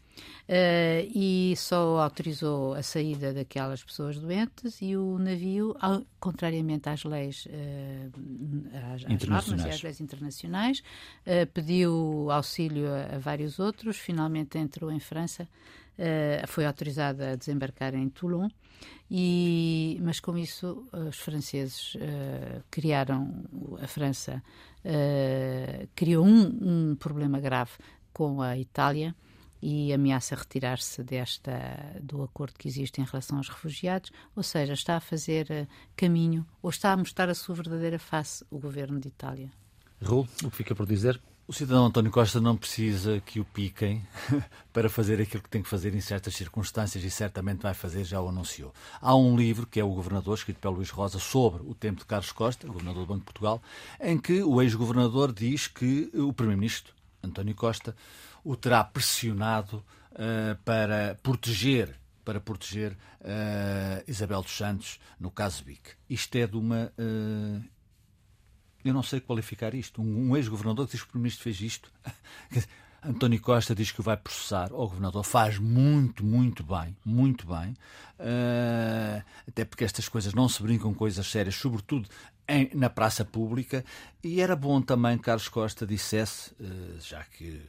[0.48, 7.02] Uh, e só autorizou a saída daquelas pessoas doentes e o navio, ao- contrariamente às
[7.02, 8.12] leis, uh,
[8.94, 10.78] às, às normas e às leis internacionais,
[11.26, 15.48] uh, pediu auxílio a, a vários outros, finalmente entrou em França
[16.48, 18.50] foi autorizada a desembarcar em Toulon,
[19.10, 21.96] e, mas com isso os franceses
[22.70, 23.32] criaram,
[23.80, 24.42] a França
[25.94, 27.72] criou um, um problema grave
[28.12, 29.14] com a Itália
[29.68, 31.50] e ameaça retirar-se desta
[32.00, 36.46] do acordo que existe em relação aos refugiados, ou seja, está a fazer uh, caminho
[36.62, 39.50] ou está a mostrar a sua verdadeira face o governo de Itália.
[40.00, 41.20] Raul, o que fica por dizer?
[41.48, 44.06] O cidadão António Costa não precisa que o piquem
[44.72, 48.20] para fazer aquilo que tem que fazer em certas circunstâncias e certamente vai fazer, já
[48.20, 48.72] o anunciou.
[49.00, 52.06] Há um livro, que é O Governador, escrito pelo Luís Rosa, sobre o tempo de
[52.06, 53.60] Carlos Costa, governador do Banco de Portugal,
[54.00, 57.96] em que o ex-governador diz que o primeiro-ministro, António Costa,
[58.46, 65.90] o terá pressionado uh, para proteger para proteger uh, Isabel dos Santos no caso BIC.
[66.08, 67.64] Isto é de uma uh,
[68.84, 70.00] eu não sei qualificar isto.
[70.00, 71.92] Um, um ex-governador que diz que o Primeiro-Ministro fez isto.
[73.02, 74.72] António Costa diz que o vai processar.
[74.72, 77.74] O governador faz muito, muito bem, muito bem.
[78.18, 82.08] Uh, até porque estas coisas não se brincam coisas sérias, sobretudo
[82.48, 83.84] em, na praça pública.
[84.22, 86.54] E era bom também que Carlos Costa dissesse,
[87.00, 87.60] já que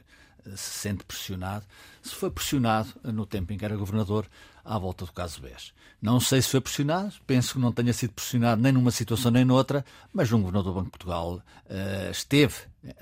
[0.56, 1.64] se sente pressionado,
[2.02, 4.26] se foi pressionado no tempo em que era governador
[4.64, 5.72] à volta do caso BES.
[6.00, 9.44] Não sei se foi pressionado, penso que não tenha sido pressionado nem numa situação nem
[9.44, 12.92] noutra, mas um governador do Banco de Portugal uh, esteve uh,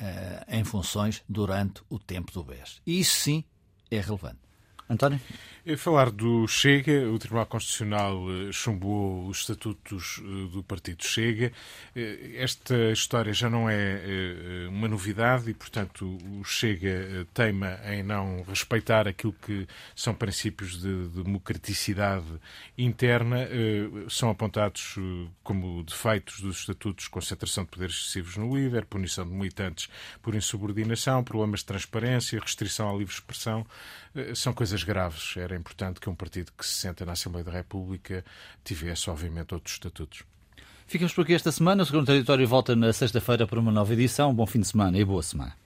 [0.48, 2.80] em funções durante o tempo do BES.
[2.86, 3.44] E isso sim
[3.90, 4.38] é relevante.
[4.88, 5.20] António?
[5.74, 11.50] Falar do Chega, o Tribunal Constitucional eh, chumbou os estatutos eh, do Partido Chega.
[11.96, 18.44] Eh, esta história já não é uma novidade e, portanto, o Chega teima em não
[18.44, 22.26] respeitar aquilo que são princípios de democraticidade
[22.78, 23.48] interna.
[24.08, 24.96] São apontados
[25.42, 29.88] como defeitos dos estatutos concentração de poderes excessivos no líder, punição de militantes
[30.22, 33.66] por insubordinação, problemas de transparência, restrição à livre expressão.
[34.34, 35.34] São coisas graves.
[35.56, 38.22] Era importante que um partido que se senta na Assembleia da República
[38.62, 40.22] tivesse, obviamente, outros estatutos.
[40.86, 41.82] Ficamos por aqui esta semana.
[41.82, 44.34] O segundo território volta na sexta-feira para uma nova edição.
[44.34, 45.56] Bom fim de semana e boa semana.